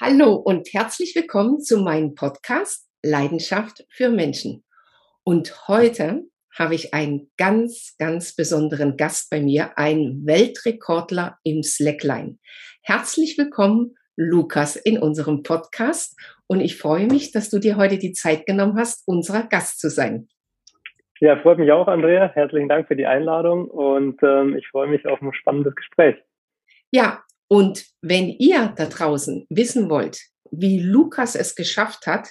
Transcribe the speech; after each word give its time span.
Hallo 0.00 0.34
und 0.34 0.72
herzlich 0.72 1.16
willkommen 1.16 1.58
zu 1.58 1.80
meinem 1.80 2.14
Podcast 2.14 2.88
Leidenschaft 3.02 3.84
für 3.90 4.10
Menschen. 4.10 4.62
Und 5.24 5.66
heute 5.66 6.22
habe 6.56 6.76
ich 6.76 6.94
einen 6.94 7.32
ganz, 7.36 7.96
ganz 7.98 8.36
besonderen 8.36 8.96
Gast 8.96 9.28
bei 9.28 9.40
mir, 9.40 9.76
einen 9.76 10.24
Weltrekordler 10.24 11.38
im 11.42 11.64
Slackline. 11.64 12.38
Herzlich 12.84 13.36
willkommen, 13.38 13.96
Lukas, 14.14 14.76
in 14.76 15.00
unserem 15.00 15.42
Podcast. 15.42 16.16
Und 16.46 16.60
ich 16.60 16.78
freue 16.78 17.08
mich, 17.08 17.32
dass 17.32 17.50
du 17.50 17.58
dir 17.58 17.76
heute 17.76 17.98
die 17.98 18.12
Zeit 18.12 18.46
genommen 18.46 18.78
hast, 18.78 19.02
unserer 19.08 19.48
Gast 19.48 19.80
zu 19.80 19.90
sein. 19.90 20.28
Ja, 21.18 21.36
freut 21.38 21.58
mich 21.58 21.72
auch, 21.72 21.88
Andrea. 21.88 22.30
Herzlichen 22.32 22.68
Dank 22.68 22.86
für 22.86 22.94
die 22.94 23.06
Einladung 23.06 23.68
und 23.68 24.22
ähm, 24.22 24.56
ich 24.56 24.68
freue 24.68 24.86
mich 24.86 25.06
auf 25.06 25.20
ein 25.20 25.34
spannendes 25.34 25.74
Gespräch. 25.74 26.14
Ja, 26.92 27.24
und 27.48 27.84
wenn 28.02 28.28
ihr 28.28 28.72
da 28.76 28.86
draußen 28.86 29.46
wissen 29.48 29.90
wollt, 29.90 30.20
wie 30.50 30.78
Lukas 30.78 31.34
es 31.34 31.54
geschafft 31.54 32.06
hat, 32.06 32.28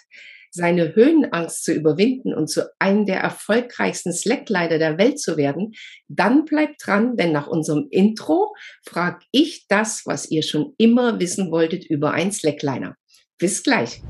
seine 0.51 0.95
Höhenangst 0.95 1.63
zu 1.63 1.73
überwinden 1.73 2.33
und 2.33 2.49
zu 2.49 2.69
einem 2.79 3.05
der 3.05 3.19
erfolgreichsten 3.19 4.13
Slackleiter 4.13 4.79
der 4.79 4.97
Welt 4.97 5.19
zu 5.19 5.37
werden, 5.37 5.73
dann 6.07 6.45
bleibt 6.45 6.85
dran, 6.85 7.15
denn 7.15 7.31
nach 7.31 7.47
unserem 7.47 7.87
Intro 7.91 8.55
frage 8.85 9.19
ich 9.31 9.65
das, 9.67 10.03
was 10.05 10.29
ihr 10.31 10.43
schon 10.43 10.73
immer 10.77 11.19
wissen 11.19 11.51
wolltet 11.51 11.85
über 11.85 12.11
einen 12.11 12.31
Slackliner. 12.31 12.95
Bis 13.37 13.61
gleich. 13.61 14.01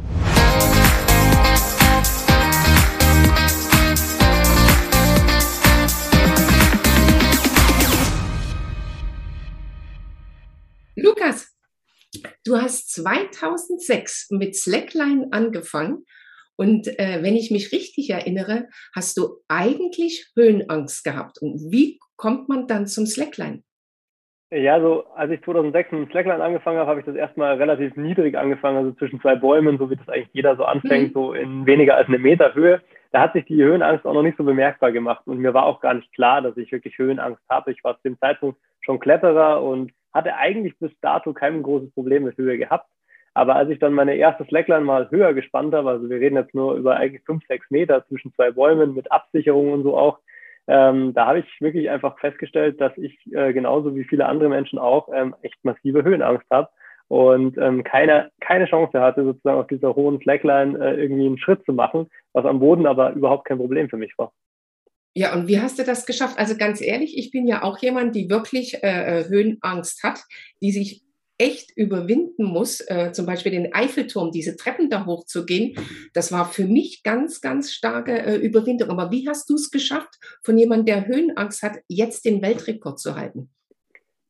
Lukas, 10.99 11.55
du 12.43 12.57
hast 12.57 12.91
2006 12.93 14.31
mit 14.31 14.55
Slackline 14.55 15.27
angefangen 15.29 16.05
und 16.55 16.87
äh, 16.87 17.19
wenn 17.21 17.35
ich 17.35 17.51
mich 17.51 17.71
richtig 17.71 18.09
erinnere, 18.09 18.67
hast 18.95 19.15
du 19.17 19.37
eigentlich 19.47 20.31
Höhenangst 20.35 21.03
gehabt. 21.03 21.37
Und 21.39 21.71
wie 21.71 21.99
kommt 22.15 22.49
man 22.49 22.65
dann 22.65 22.87
zum 22.87 23.05
Slackline? 23.05 23.61
Ja, 24.49 24.81
so 24.81 25.05
als 25.13 25.31
ich 25.31 25.43
2006 25.43 25.91
mit 25.91 26.09
Slackline 26.09 26.43
angefangen 26.43 26.79
habe, 26.79 26.89
habe 26.89 26.99
ich 27.01 27.05
das 27.05 27.15
erstmal 27.15 27.57
relativ 27.57 27.95
niedrig 27.95 28.35
angefangen, 28.35 28.77
also 28.77 28.91
zwischen 28.93 29.21
zwei 29.21 29.35
Bäumen, 29.35 29.77
so 29.77 29.91
wie 29.91 29.97
das 29.97 30.09
eigentlich 30.09 30.33
jeder 30.33 30.55
so 30.55 30.63
anfängt, 30.63 31.09
mhm. 31.09 31.13
so 31.13 31.33
in 31.33 31.67
weniger 31.67 31.95
als 31.95 32.07
eine 32.07 32.17
Meter 32.17 32.55
Höhe. 32.55 32.81
Da 33.11 33.21
hat 33.21 33.33
sich 33.33 33.45
die 33.45 33.63
Höhenangst 33.63 34.03
auch 34.07 34.15
noch 34.15 34.23
nicht 34.23 34.37
so 34.37 34.43
bemerkbar 34.43 34.91
gemacht 34.91 35.27
und 35.27 35.37
mir 35.37 35.53
war 35.53 35.67
auch 35.67 35.79
gar 35.79 35.93
nicht 35.93 36.11
klar, 36.13 36.41
dass 36.41 36.57
ich 36.57 36.71
wirklich 36.71 36.97
Höhenangst 36.97 37.43
habe. 37.49 37.71
Ich 37.71 37.83
war 37.83 37.97
zu 37.97 38.03
dem 38.03 38.19
Zeitpunkt 38.19 38.57
schon 38.81 38.99
Kletterer 38.99 39.61
und 39.61 39.91
hatte 40.17 40.35
eigentlich 40.35 40.77
bis 40.79 40.91
dato 41.01 41.31
kein 41.33 41.63
großes 41.63 41.93
Problem 41.93 42.23
mit 42.23 42.37
Höhe 42.37 42.57
gehabt. 42.57 42.89
Aber 43.33 43.55
als 43.55 43.69
ich 43.69 43.77
dann 43.77 43.93
meine 43.93 44.15
erste 44.15 44.45
Slackline 44.45 44.83
mal 44.83 45.11
höher 45.11 45.35
gespannt 45.35 45.73
habe, 45.75 45.91
also 45.91 46.09
wir 46.09 46.19
reden 46.19 46.37
jetzt 46.37 46.55
nur 46.55 46.73
über 46.73 46.95
eigentlich 46.95 47.23
fünf, 47.23 47.45
sechs 47.45 47.69
Meter 47.69 48.03
zwischen 48.07 48.33
zwei 48.33 48.49
Bäumen 48.49 48.95
mit 48.95 49.11
Absicherung 49.11 49.71
und 49.73 49.83
so 49.83 49.95
auch, 49.95 50.19
ähm, 50.67 51.13
da 51.13 51.27
habe 51.27 51.39
ich 51.39 51.61
wirklich 51.61 51.89
einfach 51.89 52.17
festgestellt, 52.19 52.81
dass 52.81 52.97
ich 52.97 53.15
äh, 53.31 53.53
genauso 53.53 53.95
wie 53.95 54.05
viele 54.05 54.25
andere 54.25 54.49
Menschen 54.49 54.79
auch 54.79 55.09
ähm, 55.13 55.35
echt 55.43 55.63
massive 55.63 56.03
Höhenangst 56.03 56.47
habe 56.49 56.69
und 57.09 57.57
ähm, 57.59 57.83
keine, 57.83 58.31
keine 58.41 58.65
Chance 58.65 58.99
hatte, 58.99 59.23
sozusagen 59.23 59.59
auf 59.59 59.67
dieser 59.67 59.95
hohen 59.95 60.19
Slackline 60.19 60.77
äh, 60.77 60.99
irgendwie 60.99 61.27
einen 61.27 61.37
Schritt 61.37 61.63
zu 61.63 61.73
machen, 61.73 62.09
was 62.33 62.45
am 62.45 62.59
Boden 62.59 62.87
aber 62.87 63.13
überhaupt 63.13 63.45
kein 63.45 63.59
Problem 63.59 63.87
für 63.87 63.97
mich 63.97 64.13
war. 64.17 64.31
Ja, 65.17 65.33
und 65.33 65.47
wie 65.47 65.59
hast 65.59 65.79
du 65.79 65.83
das 65.83 66.05
geschafft? 66.05 66.37
Also 66.37 66.55
ganz 66.55 66.79
ehrlich, 66.79 67.17
ich 67.17 67.31
bin 67.31 67.47
ja 67.47 67.63
auch 67.63 67.79
jemand, 67.79 68.15
die 68.15 68.29
wirklich 68.29 68.83
äh, 68.83 69.21
äh, 69.21 69.27
Höhenangst 69.27 70.03
hat, 70.03 70.19
die 70.61 70.71
sich 70.71 71.01
echt 71.39 71.75
überwinden 71.75 72.43
muss, 72.43 72.81
äh, 72.81 73.11
zum 73.13 73.25
Beispiel 73.25 73.51
den 73.51 73.73
Eiffelturm, 73.73 74.29
diese 74.31 74.55
Treppen 74.57 74.91
da 74.91 75.07
hochzugehen. 75.07 75.73
Das 76.13 76.31
war 76.31 76.47
für 76.47 76.65
mich 76.65 77.01
ganz, 77.01 77.41
ganz 77.41 77.71
starke 77.71 78.11
äh, 78.11 78.35
Überwindung. 78.35 78.91
Aber 78.91 79.09
wie 79.09 79.27
hast 79.27 79.49
du 79.49 79.55
es 79.55 79.71
geschafft, 79.71 80.19
von 80.43 80.55
jemandem, 80.55 80.85
der 80.85 81.07
Höhenangst 81.07 81.63
hat, 81.63 81.77
jetzt 81.87 82.23
den 82.23 82.43
Weltrekord 82.43 82.99
zu 82.99 83.15
halten? 83.15 83.49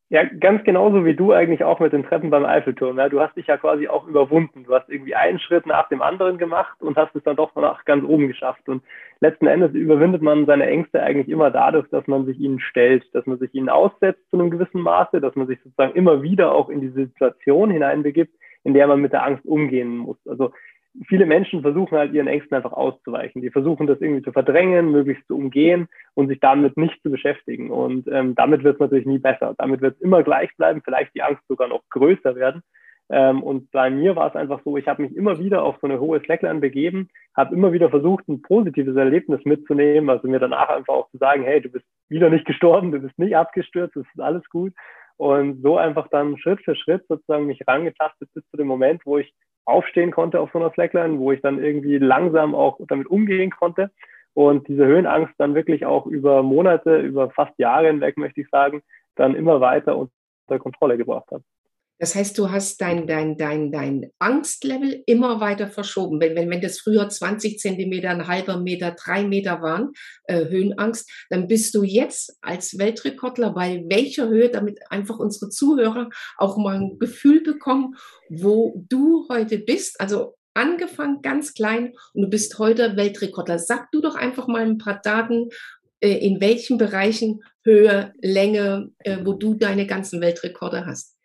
Ja, 0.09 0.23
ganz 0.23 0.63
genauso 0.63 1.03
wie 1.03 1.15
du 1.15 1.33
eigentlich 1.33 1.65
auch 1.65 1.81
mit 1.81 1.91
den 1.91 2.05
Treppen 2.05 2.29
beim 2.29 2.45
Eiffelturm. 2.45 2.97
Ja, 2.97 3.09
du 3.09 3.19
hast 3.19 3.35
dich 3.35 3.47
ja 3.47 3.57
quasi 3.57 3.89
auch 3.89 4.07
überwunden. 4.07 4.63
Du 4.63 4.73
hast 4.73 4.89
irgendwie 4.89 5.15
einen 5.15 5.37
Schritt 5.37 5.65
nach 5.65 5.89
dem 5.89 6.01
anderen 6.01 6.37
gemacht 6.37 6.81
und 6.81 6.95
hast 6.95 7.13
es 7.13 7.23
dann 7.23 7.35
doch 7.35 7.53
nach 7.55 7.83
ganz 7.83 8.05
oben 8.05 8.29
geschafft. 8.29 8.69
Und 8.69 8.83
letzten 9.19 9.47
Endes 9.47 9.73
überwindet 9.73 10.21
man 10.21 10.45
seine 10.45 10.65
Ängste 10.65 11.03
eigentlich 11.03 11.27
immer 11.27 11.51
dadurch, 11.51 11.89
dass 11.89 12.07
man 12.07 12.25
sich 12.25 12.39
ihnen 12.39 12.61
stellt, 12.61 13.03
dass 13.13 13.25
man 13.25 13.37
sich 13.37 13.53
ihnen 13.53 13.67
aussetzt 13.67 14.21
zu 14.29 14.39
einem 14.39 14.49
gewissen 14.49 14.79
Maße, 14.79 15.19
dass 15.19 15.35
man 15.35 15.47
sich 15.47 15.59
sozusagen 15.61 15.93
immer 15.93 16.21
wieder 16.21 16.53
auch 16.53 16.69
in 16.69 16.79
die 16.79 16.89
Situation 16.89 17.69
hineinbegibt, 17.69 18.33
in 18.63 18.73
der 18.73 18.87
man 18.87 19.01
mit 19.01 19.11
der 19.11 19.25
Angst 19.25 19.45
umgehen 19.45 19.97
muss. 19.97 20.17
Also 20.25 20.53
viele 21.07 21.25
Menschen 21.25 21.61
versuchen 21.61 21.97
halt 21.97 22.13
ihren 22.13 22.27
Ängsten 22.27 22.55
einfach 22.55 22.73
auszuweichen. 22.73 23.41
Die 23.41 23.51
versuchen 23.51 23.87
das 23.87 24.01
irgendwie 24.01 24.23
zu 24.23 24.31
verdrängen, 24.31 24.91
möglichst 24.91 25.27
zu 25.27 25.35
umgehen 25.35 25.87
und 26.15 26.27
sich 26.27 26.39
damit 26.39 26.77
nicht 26.77 27.01
zu 27.03 27.11
beschäftigen. 27.11 27.69
Und 27.69 28.07
ähm, 28.07 28.35
damit 28.35 28.63
wird 28.63 28.75
es 28.75 28.79
natürlich 28.79 29.05
nie 29.05 29.19
besser. 29.19 29.53
Damit 29.57 29.81
wird 29.81 29.95
es 29.95 30.01
immer 30.01 30.23
gleich 30.23 30.49
bleiben, 30.57 30.81
vielleicht 30.83 31.13
die 31.15 31.21
Angst 31.21 31.43
sogar 31.47 31.67
noch 31.67 31.83
größer 31.89 32.35
werden. 32.35 32.63
Ähm, 33.09 33.41
und 33.41 33.71
bei 33.71 33.89
mir 33.89 34.15
war 34.15 34.27
es 34.27 34.35
einfach 34.35 34.61
so, 34.65 34.75
ich 34.75 34.87
habe 34.87 35.03
mich 35.03 35.15
immer 35.15 35.39
wieder 35.39 35.63
auf 35.63 35.77
so 35.81 35.87
eine 35.87 35.99
hohe 35.99 36.19
Slackline 36.21 36.59
begeben, 36.59 37.09
habe 37.35 37.55
immer 37.55 37.71
wieder 37.71 37.89
versucht, 37.89 38.27
ein 38.27 38.41
positives 38.41 38.97
Erlebnis 38.97 39.45
mitzunehmen, 39.45 40.09
also 40.09 40.27
mir 40.27 40.39
danach 40.39 40.69
einfach 40.69 40.93
auch 40.93 41.09
zu 41.11 41.17
sagen, 41.17 41.43
hey, 41.43 41.61
du 41.61 41.69
bist 41.69 41.85
wieder 42.09 42.29
nicht 42.29 42.45
gestorben, 42.45 42.91
du 42.91 42.99
bist 42.99 43.17
nicht 43.17 43.37
abgestürzt, 43.37 43.95
es 43.95 44.05
ist 44.13 44.19
alles 44.19 44.43
gut. 44.49 44.73
Und 45.15 45.61
so 45.63 45.77
einfach 45.77 46.07
dann 46.09 46.37
Schritt 46.37 46.61
für 46.63 46.75
Schritt 46.75 47.05
sozusagen 47.07 47.47
mich 47.47 47.65
rangetastet 47.65 48.29
bis 48.33 48.43
zu 48.49 48.57
dem 48.57 48.67
Moment, 48.67 49.01
wo 49.05 49.17
ich 49.17 49.33
aufstehen 49.67 50.11
konnte 50.11 50.39
auf 50.39 50.49
so 50.53 50.59
einer 50.59 50.71
Slackline, 50.71 51.19
wo 51.19 51.31
ich 51.31 51.41
dann 51.41 51.61
irgendwie 51.63 51.97
langsam 51.97 52.55
auch 52.55 52.79
damit 52.87 53.07
umgehen 53.07 53.51
konnte 53.51 53.91
und 54.33 54.67
diese 54.67 54.85
Höhenangst 54.85 55.33
dann 55.37 55.55
wirklich 55.55 55.85
auch 55.85 56.05
über 56.05 56.43
Monate, 56.43 56.99
über 56.99 57.29
fast 57.31 57.57
Jahre 57.57 57.87
hinweg, 57.87 58.17
möchte 58.17 58.41
ich 58.41 58.49
sagen, 58.49 58.81
dann 59.15 59.35
immer 59.35 59.61
weiter 59.61 59.97
unter 59.97 60.59
Kontrolle 60.59 60.97
gebracht 60.97 61.25
habe. 61.31 61.43
Das 61.99 62.13
heißt, 62.13 62.37
du 62.37 62.51
hast 62.51 62.79
dein, 62.79 63.07
dein, 63.07 63.37
dein, 63.37 63.71
dein 63.71 64.11
Angstlevel 64.19 65.03
immer 65.07 65.39
weiter 65.39 65.67
verschoben. 65.67 66.19
Wenn, 66.19 66.35
wenn, 66.35 66.49
wenn 66.49 66.61
das 66.61 66.79
früher 66.79 67.09
20 67.09 67.59
Zentimeter, 67.59 68.09
ein 68.09 68.27
halber 68.27 68.59
Meter, 68.59 68.91
drei 68.91 69.23
Meter 69.23 69.61
waren, 69.61 69.93
äh, 70.25 70.45
Höhenangst, 70.45 71.09
dann 71.29 71.47
bist 71.47 71.73
du 71.73 71.83
jetzt 71.83 72.37
als 72.41 72.77
Weltrekordler 72.77 73.51
bei 73.53 73.83
welcher 73.87 74.27
Höhe, 74.27 74.49
damit 74.49 74.79
einfach 74.91 75.17
unsere 75.17 75.49
Zuhörer 75.49 76.09
auch 76.37 76.57
mal 76.57 76.75
ein 76.77 76.99
Gefühl 76.99 77.41
bekommen, 77.41 77.95
wo 78.29 78.85
du 78.89 79.27
heute 79.29 79.57
bist. 79.57 79.99
Also 79.99 80.35
angefangen 80.53 81.21
ganz 81.21 81.53
klein 81.53 81.93
und 82.13 82.23
du 82.23 82.29
bist 82.29 82.59
heute 82.59 82.95
Weltrekordler. 82.95 83.57
Sag 83.57 83.91
du 83.91 84.01
doch 84.01 84.15
einfach 84.15 84.47
mal 84.47 84.61
ein 84.61 84.77
paar 84.77 84.99
Daten, 85.03 85.49
äh, 85.99 86.09
in 86.09 86.41
welchen 86.41 86.77
Bereichen 86.77 87.41
Höhe, 87.63 88.13
Länge, 88.21 88.91
äh, 88.99 89.17
wo 89.23 89.33
du 89.33 89.55
deine 89.55 89.87
ganzen 89.87 90.21
Weltrekorde 90.21 90.85
hast. 90.85 91.16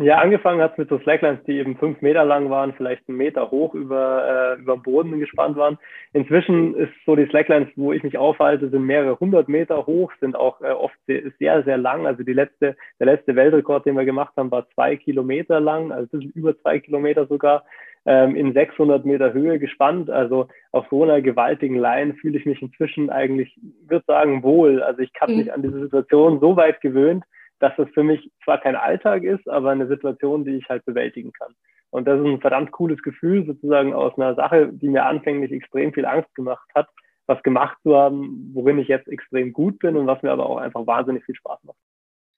Ja, 0.00 0.18
angefangen 0.18 0.60
hat 0.60 0.72
es 0.72 0.78
mit 0.78 0.88
so 0.90 0.98
Slacklines, 1.00 1.42
die 1.44 1.58
eben 1.58 1.76
fünf 1.76 2.00
Meter 2.02 2.24
lang 2.24 2.50
waren, 2.50 2.72
vielleicht 2.72 3.08
einen 3.08 3.18
Meter 3.18 3.50
hoch 3.50 3.74
über, 3.74 4.54
äh, 4.56 4.60
über 4.60 4.76
den 4.76 4.82
Boden 4.84 5.18
gespannt 5.18 5.56
waren. 5.56 5.76
Inzwischen 6.12 6.76
ist 6.76 6.92
so 7.04 7.16
die 7.16 7.26
Slacklines, 7.26 7.68
wo 7.74 7.92
ich 7.92 8.04
mich 8.04 8.16
aufhalte, 8.16 8.68
sind 8.68 8.84
mehrere 8.84 9.18
hundert 9.18 9.48
Meter 9.48 9.86
hoch, 9.86 10.12
sind 10.20 10.36
auch 10.36 10.60
äh, 10.60 10.70
oft 10.70 10.94
sehr, 11.06 11.64
sehr 11.64 11.78
lang. 11.78 12.06
Also 12.06 12.22
die 12.22 12.32
letzte, 12.32 12.76
der 13.00 13.06
letzte 13.06 13.34
Weltrekord, 13.34 13.86
den 13.86 13.96
wir 13.96 14.04
gemacht 14.04 14.34
haben, 14.36 14.52
war 14.52 14.70
zwei 14.70 14.94
Kilometer 14.94 15.58
lang, 15.58 15.90
also 15.90 16.04
ein 16.04 16.20
bisschen 16.20 16.32
über 16.32 16.56
zwei 16.60 16.78
Kilometer 16.78 17.26
sogar, 17.26 17.64
ähm, 18.06 18.36
in 18.36 18.52
600 18.52 19.04
Meter 19.04 19.32
Höhe 19.32 19.58
gespannt. 19.58 20.10
Also 20.10 20.46
auf 20.70 20.86
so 20.90 21.02
einer 21.02 21.20
gewaltigen 21.22 21.76
Line 21.76 22.14
fühle 22.14 22.38
ich 22.38 22.46
mich 22.46 22.62
inzwischen 22.62 23.10
eigentlich, 23.10 23.58
würde 23.88 24.04
sagen, 24.06 24.44
wohl. 24.44 24.80
Also 24.80 25.00
ich 25.00 25.10
habe 25.20 25.32
mhm. 25.32 25.38
mich 25.38 25.52
an 25.52 25.62
diese 25.62 25.80
Situation 25.80 26.38
so 26.38 26.56
weit 26.56 26.80
gewöhnt, 26.82 27.24
dass 27.60 27.72
das 27.76 27.88
für 27.94 28.02
mich 28.02 28.30
zwar 28.44 28.60
kein 28.60 28.76
Alltag 28.76 29.24
ist, 29.24 29.48
aber 29.48 29.70
eine 29.70 29.88
Situation, 29.88 30.44
die 30.44 30.56
ich 30.56 30.68
halt 30.68 30.84
bewältigen 30.84 31.32
kann. 31.32 31.54
Und 31.90 32.06
das 32.06 32.20
ist 32.20 32.26
ein 32.26 32.40
verdammt 32.40 32.70
cooles 32.72 33.02
Gefühl, 33.02 33.46
sozusagen 33.46 33.94
aus 33.94 34.16
einer 34.16 34.34
Sache, 34.34 34.70
die 34.72 34.88
mir 34.88 35.06
anfänglich 35.06 35.52
extrem 35.52 35.92
viel 35.92 36.04
Angst 36.04 36.34
gemacht 36.34 36.68
hat, 36.74 36.88
was 37.26 37.42
gemacht 37.42 37.78
zu 37.82 37.96
haben, 37.96 38.50
worin 38.54 38.78
ich 38.78 38.88
jetzt 38.88 39.08
extrem 39.08 39.52
gut 39.52 39.78
bin 39.78 39.96
und 39.96 40.06
was 40.06 40.22
mir 40.22 40.30
aber 40.30 40.46
auch 40.46 40.58
einfach 40.58 40.86
wahnsinnig 40.86 41.24
viel 41.24 41.34
Spaß 41.34 41.62
macht. 41.64 41.78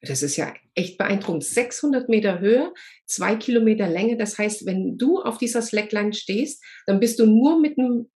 Das 0.02 0.22
ist 0.22 0.36
ja 0.36 0.52
echt 0.74 0.96
beeindruckend. 0.96 1.44
600 1.44 2.08
Meter 2.08 2.40
Höhe, 2.40 2.72
zwei 3.04 3.36
Kilometer 3.36 3.86
Länge. 3.86 4.16
Das 4.16 4.38
heißt, 4.38 4.66
wenn 4.66 4.96
du 4.96 5.20
auf 5.20 5.36
dieser 5.36 5.62
Slackline 5.62 6.14
stehst, 6.14 6.64
dann 6.86 7.00
bist 7.00 7.18
du 7.18 7.26
nur 7.26 7.60
mit 7.60 7.78
einem 7.78 8.10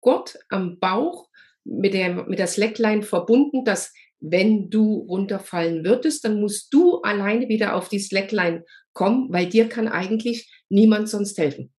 Gurt 0.00 0.38
am 0.48 0.78
Bauch 0.78 1.28
mit 1.64 1.92
der, 1.92 2.24
mit 2.26 2.38
der 2.38 2.46
Slackline 2.46 3.02
verbunden, 3.02 3.64
dass 3.64 3.92
wenn 4.20 4.70
du 4.70 5.06
runterfallen 5.08 5.84
würdest, 5.84 6.24
dann 6.24 6.40
musst 6.40 6.72
du 6.72 7.00
alleine 7.02 7.48
wieder 7.48 7.74
auf 7.74 7.88
die 7.88 7.98
Slackline 7.98 8.64
kommen, 8.92 9.32
weil 9.32 9.46
dir 9.46 9.68
kann 9.68 9.88
eigentlich 9.88 10.50
niemand 10.68 11.08
sonst 11.08 11.38
helfen. 11.38 11.72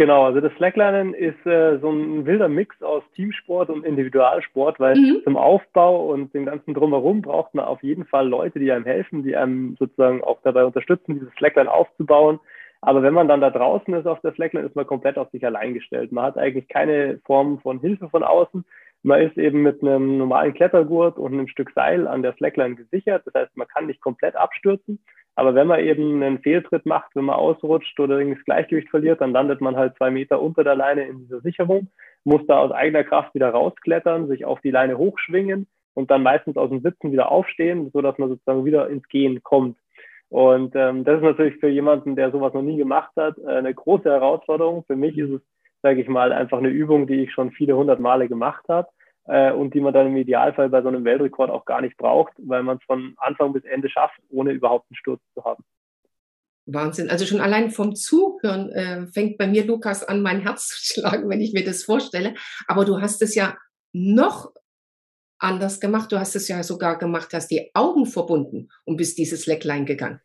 Genau, 0.00 0.24
also 0.24 0.40
das 0.40 0.52
Slacklinen 0.56 1.12
ist 1.12 1.44
äh, 1.44 1.78
so 1.78 1.90
ein 1.90 2.24
wilder 2.24 2.48
Mix 2.48 2.80
aus 2.80 3.02
Teamsport 3.14 3.68
und 3.68 3.84
Individualsport, 3.84 4.80
weil 4.80 4.96
mhm. 4.96 5.20
zum 5.24 5.36
Aufbau 5.36 6.06
und 6.10 6.32
dem 6.32 6.46
ganzen 6.46 6.72
Drumherum 6.72 7.20
braucht 7.20 7.54
man 7.54 7.66
auf 7.66 7.82
jeden 7.82 8.06
Fall 8.06 8.26
Leute, 8.26 8.58
die 8.60 8.72
einem 8.72 8.86
helfen, 8.86 9.24
die 9.24 9.36
einem 9.36 9.76
sozusagen 9.78 10.24
auch 10.24 10.38
dabei 10.42 10.64
unterstützen, 10.64 11.18
dieses 11.18 11.34
Slackline 11.34 11.70
aufzubauen. 11.70 12.40
Aber 12.80 13.02
wenn 13.02 13.12
man 13.12 13.28
dann 13.28 13.42
da 13.42 13.50
draußen 13.50 13.92
ist 13.92 14.06
auf 14.06 14.22
der 14.22 14.32
Slackline, 14.32 14.66
ist 14.66 14.74
man 14.74 14.86
komplett 14.86 15.18
auf 15.18 15.30
sich 15.32 15.44
allein 15.44 15.74
gestellt. 15.74 16.12
Man 16.12 16.24
hat 16.24 16.38
eigentlich 16.38 16.68
keine 16.68 17.20
Form 17.26 17.60
von 17.60 17.80
Hilfe 17.80 18.08
von 18.08 18.22
außen. 18.22 18.64
Man 19.02 19.22
ist 19.22 19.38
eben 19.38 19.62
mit 19.62 19.82
einem 19.82 20.18
normalen 20.18 20.52
Klettergurt 20.52 21.18
und 21.18 21.32
einem 21.32 21.48
Stück 21.48 21.70
Seil 21.74 22.06
an 22.06 22.22
der 22.22 22.34
Slackline 22.34 22.76
gesichert. 22.76 23.22
Das 23.24 23.34
heißt, 23.34 23.56
man 23.56 23.68
kann 23.68 23.86
nicht 23.86 24.00
komplett 24.00 24.36
abstürzen. 24.36 24.98
Aber 25.36 25.54
wenn 25.54 25.68
man 25.68 25.80
eben 25.80 26.22
einen 26.22 26.40
Fehltritt 26.40 26.84
macht, 26.84 27.14
wenn 27.14 27.24
man 27.24 27.36
ausrutscht 27.36 27.98
oder 27.98 28.22
das 28.22 28.44
Gleichgewicht 28.44 28.90
verliert, 28.90 29.20
dann 29.20 29.32
landet 29.32 29.60
man 29.60 29.76
halt 29.76 29.96
zwei 29.96 30.10
Meter 30.10 30.42
unter 30.42 30.64
der 30.64 30.74
Leine 30.74 31.06
in 31.06 31.20
dieser 31.20 31.40
Sicherung, 31.40 31.88
muss 32.24 32.46
da 32.46 32.58
aus 32.58 32.72
eigener 32.72 33.04
Kraft 33.04 33.34
wieder 33.34 33.48
rausklettern, 33.50 34.28
sich 34.28 34.44
auf 34.44 34.60
die 34.60 34.70
Leine 34.70 34.98
hochschwingen 34.98 35.66
und 35.94 36.10
dann 36.10 36.22
meistens 36.22 36.56
aus 36.56 36.68
dem 36.68 36.80
Sitzen 36.80 37.12
wieder 37.12 37.30
aufstehen, 37.30 37.90
so 37.92 38.02
dass 38.02 38.18
man 38.18 38.28
sozusagen 38.28 38.64
wieder 38.64 38.88
ins 38.90 39.08
Gehen 39.08 39.42
kommt. 39.42 39.78
Und 40.28 40.76
ähm, 40.76 41.04
das 41.04 41.16
ist 41.16 41.24
natürlich 41.24 41.56
für 41.56 41.68
jemanden, 41.68 42.14
der 42.16 42.30
sowas 42.30 42.54
noch 42.54 42.62
nie 42.62 42.76
gemacht 42.76 43.10
hat, 43.16 43.36
äh, 43.38 43.46
eine 43.46 43.74
große 43.74 44.08
Herausforderung. 44.08 44.84
Für 44.86 44.94
mich 44.94 45.18
ist 45.18 45.30
es, 45.30 45.40
sage 45.82 46.00
ich 46.00 46.08
mal, 46.08 46.32
einfach 46.32 46.58
eine 46.58 46.68
Übung, 46.68 47.06
die 47.06 47.22
ich 47.22 47.32
schon 47.32 47.52
viele 47.52 47.76
hundert 47.76 48.00
Male 48.00 48.28
gemacht 48.28 48.64
habe 48.68 48.88
äh, 49.26 49.52
und 49.52 49.74
die 49.74 49.80
man 49.80 49.94
dann 49.94 50.08
im 50.08 50.16
Idealfall 50.16 50.68
bei 50.68 50.82
so 50.82 50.88
einem 50.88 51.04
Weltrekord 51.04 51.50
auch 51.50 51.64
gar 51.64 51.80
nicht 51.80 51.96
braucht, 51.96 52.32
weil 52.38 52.62
man 52.62 52.78
es 52.78 52.84
von 52.84 53.14
Anfang 53.18 53.52
bis 53.52 53.64
Ende 53.64 53.88
schafft, 53.88 54.18
ohne 54.28 54.52
überhaupt 54.52 54.86
einen 54.90 54.96
Sturz 54.96 55.20
zu 55.34 55.44
haben. 55.44 55.64
Wahnsinn. 56.66 57.10
Also 57.10 57.26
schon 57.26 57.40
allein 57.40 57.70
vom 57.70 57.94
Zuhören 57.94 58.70
äh, 58.70 59.06
fängt 59.06 59.38
bei 59.38 59.46
mir, 59.46 59.64
Lukas, 59.64 60.04
an, 60.04 60.22
mein 60.22 60.40
Herz 60.40 60.68
zu 60.84 61.00
schlagen, 61.00 61.28
wenn 61.28 61.40
ich 61.40 61.52
mir 61.52 61.64
das 61.64 61.84
vorstelle. 61.84 62.34
Aber 62.66 62.84
du 62.84 63.00
hast 63.00 63.22
es 63.22 63.34
ja 63.34 63.56
noch 63.92 64.52
anders 65.38 65.80
gemacht. 65.80 66.12
Du 66.12 66.18
hast 66.18 66.36
es 66.36 66.48
ja 66.48 66.62
sogar 66.62 66.98
gemacht, 66.98 67.32
hast 67.32 67.50
die 67.50 67.70
Augen 67.74 68.06
verbunden 68.06 68.68
und 68.84 68.96
bist 68.96 69.18
dieses 69.18 69.46
Lecklein 69.46 69.86
gegangen. 69.86 70.20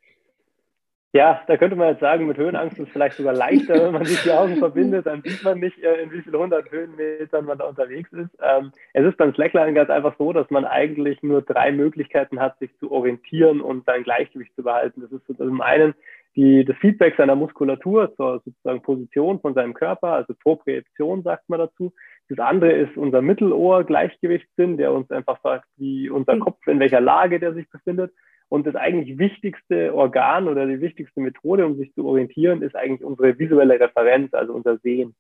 Ja, 1.15 1.41
da 1.47 1.55
könnte 1.55 1.77
man 1.77 1.87
jetzt 1.87 2.01
sagen, 2.01 2.27
mit 2.27 2.35
Höhenangst 2.35 2.77
ist 2.77 2.87
es 2.87 2.91
vielleicht 2.91 3.15
sogar 3.15 3.31
leichter, 3.31 3.85
wenn 3.85 3.93
man 3.93 4.03
sich 4.03 4.21
die 4.23 4.31
Augen 4.31 4.57
verbindet, 4.57 5.05
dann 5.05 5.21
sieht 5.21 5.45
man 5.45 5.61
nicht, 5.61 5.81
äh, 5.81 6.01
in 6.01 6.11
wie 6.11 6.21
vielen 6.21 6.35
hundert 6.35 6.69
Höhenmetern 6.69 7.45
man 7.45 7.57
da 7.57 7.63
unterwegs 7.63 8.11
ist. 8.11 8.31
Ähm, 8.43 8.73
es 8.91 9.05
ist 9.05 9.15
beim 9.15 9.33
Slackline 9.33 9.73
ganz 9.73 9.89
einfach 9.89 10.13
so, 10.17 10.33
dass 10.33 10.49
man 10.49 10.65
eigentlich 10.65 11.23
nur 11.23 11.41
drei 11.41 11.71
Möglichkeiten 11.71 12.41
hat, 12.41 12.59
sich 12.59 12.69
zu 12.79 12.91
orientieren 12.91 13.61
und 13.61 13.85
sein 13.85 14.03
Gleichgewicht 14.03 14.53
zu 14.57 14.63
behalten. 14.63 15.03
Das 15.03 15.11
ist 15.13 15.25
zum 15.37 15.61
einen 15.61 15.93
die, 16.35 16.65
das 16.65 16.75
Feedback 16.81 17.15
seiner 17.15 17.37
Muskulatur 17.37 18.13
zur 18.17 18.41
sozusagen 18.43 18.81
Position 18.81 19.39
von 19.39 19.53
seinem 19.53 19.73
Körper, 19.73 20.09
also 20.09 20.33
Proprioption 20.33 21.23
sagt 21.23 21.47
man 21.47 21.59
dazu. 21.59 21.93
Das 22.27 22.39
andere 22.39 22.73
ist 22.73 22.97
unser 22.97 23.21
Mittelohr-Gleichgewichtssinn, 23.21 24.75
der 24.75 24.91
uns 24.91 25.09
einfach 25.11 25.39
sagt, 25.41 25.69
wie 25.77 26.09
unser 26.09 26.33
hm. 26.33 26.39
Kopf, 26.41 26.67
in 26.67 26.81
welcher 26.81 26.99
Lage 26.99 27.39
der 27.39 27.53
sich 27.53 27.69
befindet. 27.69 28.11
Und 28.49 28.67
das 28.67 28.75
eigentlich 28.75 29.17
wichtigste 29.17 29.93
Organ 29.93 30.47
oder 30.47 30.65
die 30.65 30.81
wichtigste 30.81 31.19
Methode, 31.19 31.65
um 31.65 31.77
sich 31.77 31.93
zu 31.93 32.05
orientieren, 32.05 32.61
ist 32.61 32.75
eigentlich 32.75 33.03
unsere 33.03 33.37
visuelle 33.39 33.79
Referenz, 33.79 34.33
also 34.33 34.53
unser 34.53 34.77
Sehen. 34.77 35.15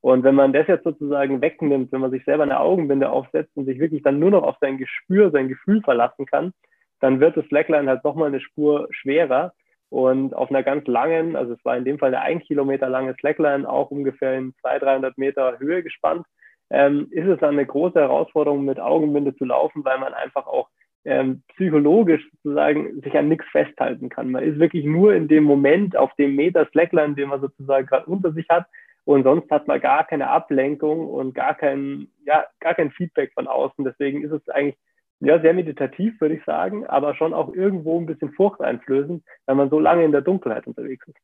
Und 0.00 0.24
wenn 0.24 0.34
man 0.34 0.52
das 0.52 0.66
jetzt 0.66 0.84
sozusagen 0.84 1.42
wegnimmt, 1.42 1.92
wenn 1.92 2.00
man 2.00 2.10
sich 2.10 2.24
selber 2.24 2.44
eine 2.44 2.58
Augenbinde 2.58 3.10
aufsetzt 3.10 3.54
und 3.54 3.66
sich 3.66 3.78
wirklich 3.78 4.02
dann 4.02 4.18
nur 4.18 4.30
noch 4.30 4.42
auf 4.42 4.56
sein 4.60 4.78
Gespür, 4.78 5.30
sein 5.30 5.48
Gefühl 5.48 5.82
verlassen 5.82 6.24
kann, 6.24 6.52
dann 7.00 7.20
wird 7.20 7.36
das 7.36 7.46
Slackline 7.46 7.88
halt 7.88 8.04
nochmal 8.04 8.28
eine 8.28 8.40
Spur 8.40 8.88
schwerer. 8.90 9.52
Und 9.90 10.34
auf 10.34 10.50
einer 10.50 10.62
ganz 10.62 10.86
langen, 10.86 11.34
also 11.34 11.54
es 11.54 11.64
war 11.64 11.76
in 11.76 11.84
dem 11.84 11.98
Fall 11.98 12.14
eine 12.14 12.20
ein 12.20 12.40
Kilometer 12.40 12.88
lange 12.88 13.14
Slackline, 13.14 13.68
auch 13.68 13.90
ungefähr 13.90 14.38
in 14.38 14.54
200, 14.60 14.82
300 14.82 15.18
Meter 15.18 15.58
Höhe 15.58 15.82
gespannt, 15.82 16.24
ähm, 16.70 17.08
ist 17.10 17.26
es 17.26 17.40
dann 17.40 17.54
eine 17.54 17.66
große 17.66 17.98
Herausforderung, 17.98 18.64
mit 18.64 18.78
Augenbinde 18.78 19.34
zu 19.34 19.44
laufen, 19.44 19.84
weil 19.84 19.98
man 19.98 20.14
einfach 20.14 20.46
auch 20.46 20.68
ähm, 21.04 21.42
psychologisch 21.54 22.22
sozusagen 22.32 23.00
sich 23.00 23.16
an 23.16 23.28
nichts 23.28 23.46
festhalten 23.50 24.08
kann. 24.08 24.30
Man 24.30 24.44
ist 24.44 24.58
wirklich 24.58 24.84
nur 24.84 25.14
in 25.14 25.28
dem 25.28 25.44
Moment 25.44 25.96
auf 25.96 26.14
dem 26.16 26.36
Meter 26.36 26.66
Slackline, 26.66 27.14
den 27.14 27.28
man 27.28 27.40
sozusagen 27.40 27.86
gerade 27.86 28.06
unter 28.06 28.32
sich 28.32 28.48
hat. 28.48 28.66
Und 29.04 29.24
sonst 29.24 29.50
hat 29.50 29.66
man 29.66 29.80
gar 29.80 30.04
keine 30.04 30.28
Ablenkung 30.28 31.08
und 31.08 31.34
gar 31.34 31.54
kein, 31.54 32.08
ja, 32.26 32.44
gar 32.60 32.74
kein 32.74 32.90
Feedback 32.90 33.32
von 33.34 33.46
außen. 33.46 33.84
Deswegen 33.84 34.22
ist 34.22 34.32
es 34.32 34.48
eigentlich 34.50 34.76
ja, 35.20 35.40
sehr 35.40 35.54
meditativ, 35.54 36.20
würde 36.20 36.36
ich 36.36 36.44
sagen, 36.44 36.86
aber 36.86 37.14
schon 37.14 37.34
auch 37.34 37.52
irgendwo 37.52 37.98
ein 37.98 38.06
bisschen 38.06 38.32
furchteinflößend, 38.32 39.22
weil 39.46 39.54
man 39.54 39.70
so 39.70 39.78
lange 39.78 40.04
in 40.04 40.12
der 40.12 40.22
Dunkelheit 40.22 40.66
unterwegs 40.66 41.06
ist. 41.08 41.18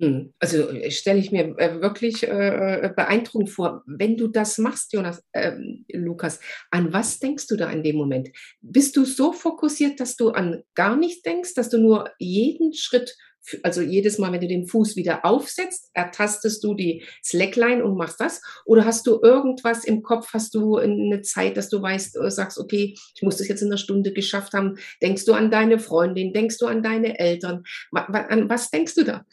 Hm. 0.00 0.32
Also 0.38 0.68
äh, 0.70 0.90
stelle 0.92 1.18
ich 1.18 1.32
mir 1.32 1.58
äh, 1.58 1.80
wirklich 1.80 2.22
äh, 2.22 2.86
äh, 2.86 2.92
beeindruckend 2.94 3.50
vor. 3.50 3.82
Wenn 3.86 4.16
du 4.16 4.28
das 4.28 4.56
machst, 4.58 4.92
Jonas, 4.92 5.24
äh, 5.32 5.52
Lukas, 5.92 6.38
an 6.70 6.92
was 6.92 7.18
denkst 7.18 7.48
du 7.48 7.56
da 7.56 7.68
in 7.70 7.82
dem 7.82 7.96
Moment? 7.96 8.28
Bist 8.60 8.96
du 8.96 9.04
so 9.04 9.32
fokussiert, 9.32 9.98
dass 9.98 10.14
du 10.14 10.30
an 10.30 10.62
gar 10.74 10.96
nichts 10.96 11.22
denkst, 11.22 11.54
dass 11.54 11.68
du 11.68 11.78
nur 11.78 12.10
jeden 12.20 12.72
Schritt, 12.74 13.16
also 13.64 13.80
jedes 13.80 14.18
Mal, 14.18 14.30
wenn 14.30 14.40
du 14.40 14.46
den 14.46 14.68
Fuß 14.68 14.94
wieder 14.94 15.24
aufsetzt, 15.24 15.90
ertastest 15.94 16.62
du 16.62 16.74
die 16.74 17.02
Slackline 17.24 17.82
und 17.82 17.96
machst 17.96 18.20
das? 18.20 18.40
Oder 18.66 18.84
hast 18.84 19.04
du 19.08 19.18
irgendwas 19.20 19.84
im 19.84 20.02
Kopf, 20.04 20.32
hast 20.32 20.54
du 20.54 20.76
eine 20.76 21.22
Zeit, 21.22 21.56
dass 21.56 21.70
du 21.70 21.82
weißt, 21.82 22.18
sagst, 22.30 22.58
okay, 22.58 22.94
ich 23.16 23.22
muss 23.22 23.38
das 23.38 23.48
jetzt 23.48 23.62
in 23.62 23.68
einer 23.68 23.78
Stunde 23.78 24.12
geschafft 24.12 24.52
haben? 24.52 24.76
Denkst 25.02 25.24
du 25.24 25.32
an 25.32 25.50
deine 25.50 25.80
Freundin? 25.80 26.32
Denkst 26.32 26.58
du 26.58 26.66
an 26.66 26.84
deine 26.84 27.18
Eltern? 27.18 27.64
An 27.92 28.48
was 28.48 28.70
denkst 28.70 28.94
du 28.94 29.02
da? 29.02 29.24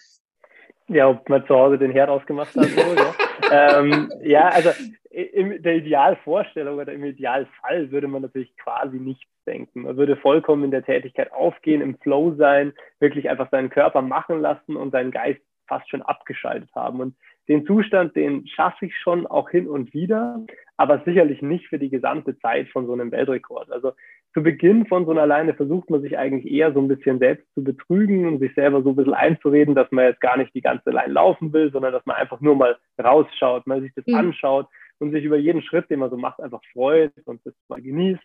Ja, 0.88 1.10
ob 1.10 1.28
man 1.30 1.46
zu 1.48 1.56
Hause 1.56 1.78
den 1.78 1.92
Herd 1.92 2.10
ausgemacht 2.10 2.56
hat. 2.56 2.66
Oder, 2.66 3.16
ja. 3.52 3.80
ähm, 3.80 4.12
ja, 4.22 4.50
also 4.50 4.70
in 5.10 5.64
der 5.64 5.78
Idealvorstellung 5.78 6.78
oder 6.78 6.94
im 6.94 7.06
Idealfall 7.06 7.90
würde 7.90 8.08
man 8.08 8.22
natürlich 8.22 8.56
quasi 8.58 8.98
nichts 8.98 9.32
denken. 9.48 9.84
Man 9.84 9.98
würde 9.98 10.18
vollkommen 10.18 10.66
in 10.66 10.72
der 10.72 10.84
Tätigkeit 10.84 11.32
aufgehen, 11.32 11.82
im 11.82 11.98
Flow 12.00 12.36
sein, 12.36 12.74
wirklich 13.00 13.30
einfach 13.30 13.50
seinen 13.50 13.70
Körper 13.70 14.02
machen 14.02 14.42
lassen 14.42 14.76
und 14.76 14.92
seinen 14.92 15.12
Geist 15.12 15.42
fast 15.68 15.90
schon 15.90 16.02
abgeschaltet 16.02 16.70
haben. 16.76 17.00
Und 17.00 17.16
den 17.48 17.66
Zustand, 17.66 18.16
den 18.16 18.48
schaffe 18.48 18.88
ich 18.88 18.98
schon 18.98 19.26
auch 19.28 19.50
hin 19.50 19.68
und 19.68 19.94
wieder, 19.94 20.44
aber 20.78 21.02
sicherlich 21.06 21.42
nicht 21.42 21.68
für 21.68 21.80
die 21.80 21.90
gesamte 21.90 22.38
Zeit 22.40 22.68
von 22.70 22.86
so 22.86 22.94
einem 22.94 23.12
Weltrekord. 23.12 23.72
Also 23.72 23.94
zu 24.36 24.44
Beginn 24.44 24.86
von 24.86 25.06
so 25.06 25.12
einer 25.12 25.26
Leine 25.26 25.54
versucht 25.54 25.90
man 25.90 26.02
sich 26.02 26.18
eigentlich 26.18 26.52
eher 26.52 26.74
so 26.74 26.82
ein 26.82 26.90
bisschen 26.90 27.20
selbst 27.20 27.48
zu 27.54 27.64
betrügen 27.64 28.28
und 28.28 28.40
sich 28.40 28.54
selber 28.54 28.84
so 28.84 28.90
ein 28.90 28.98
bisschen 28.98 29.14
einzureden, 29.14 29.76
dass 29.76 29.90
man 29.92 30.04
jetzt 30.04 30.20
gar 30.20 30.36
nicht 30.36 30.54
die 30.54 30.62
ganze 30.62 30.90
Leine 30.90 31.14
laufen 31.14 31.54
will, 31.54 31.72
sondern 31.72 31.94
dass 31.94 32.06
man 32.06 32.18
einfach 32.18 32.42
nur 32.42 32.58
mal 32.58 32.76
rausschaut, 33.02 33.66
mal 33.66 33.80
sich 33.80 33.94
das 33.96 34.06
mhm. 34.06 34.16
anschaut 34.16 34.68
und 35.00 35.14
sich 35.14 35.24
über 35.24 35.38
jeden 35.38 35.62
Schritt, 35.62 35.90
den 35.90 36.00
man 36.00 36.10
so 36.10 36.18
macht, 36.18 36.42
einfach 36.42 36.60
freut 36.74 37.14
und 37.24 37.40
das 37.46 37.54
mal 37.70 37.82
genießt. 37.82 38.22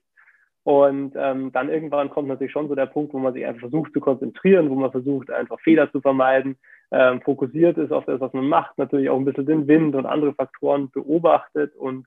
Und 0.65 1.15
ähm, 1.17 1.53
dann 1.53 1.71
irgendwann 1.71 2.11
kommt 2.11 2.27
natürlich 2.27 2.53
schon 2.53 2.69
so 2.69 2.75
der 2.75 2.87
Punkt, 2.87 3.15
wo 3.15 3.19
man 3.21 3.33
sich 3.33 3.47
einfach 3.47 3.61
versucht 3.61 3.93
zu 3.93 4.01
konzentrieren, 4.01 4.69
wo 4.69 4.75
man 4.75 4.91
versucht, 4.91 5.31
einfach 5.31 5.61
Fehler 5.61 5.93
zu 5.93 6.01
vermeiden, 6.01 6.57
ähm, 6.91 7.21
fokussiert 7.23 7.79
ist 7.79 7.93
auf 7.93 8.05
das, 8.07 8.21
was 8.21 8.33
man 8.33 8.49
macht, 8.49 8.77
natürlich 8.79 9.09
auch 9.11 9.17
ein 9.17 9.25
bisschen 9.25 9.47
den 9.47 9.69
Wind 9.69 9.95
und 9.95 10.07
andere 10.07 10.35
Faktoren 10.35 10.91
beobachtet 10.91 11.77
und 11.77 12.07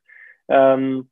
ähm, 0.49 1.07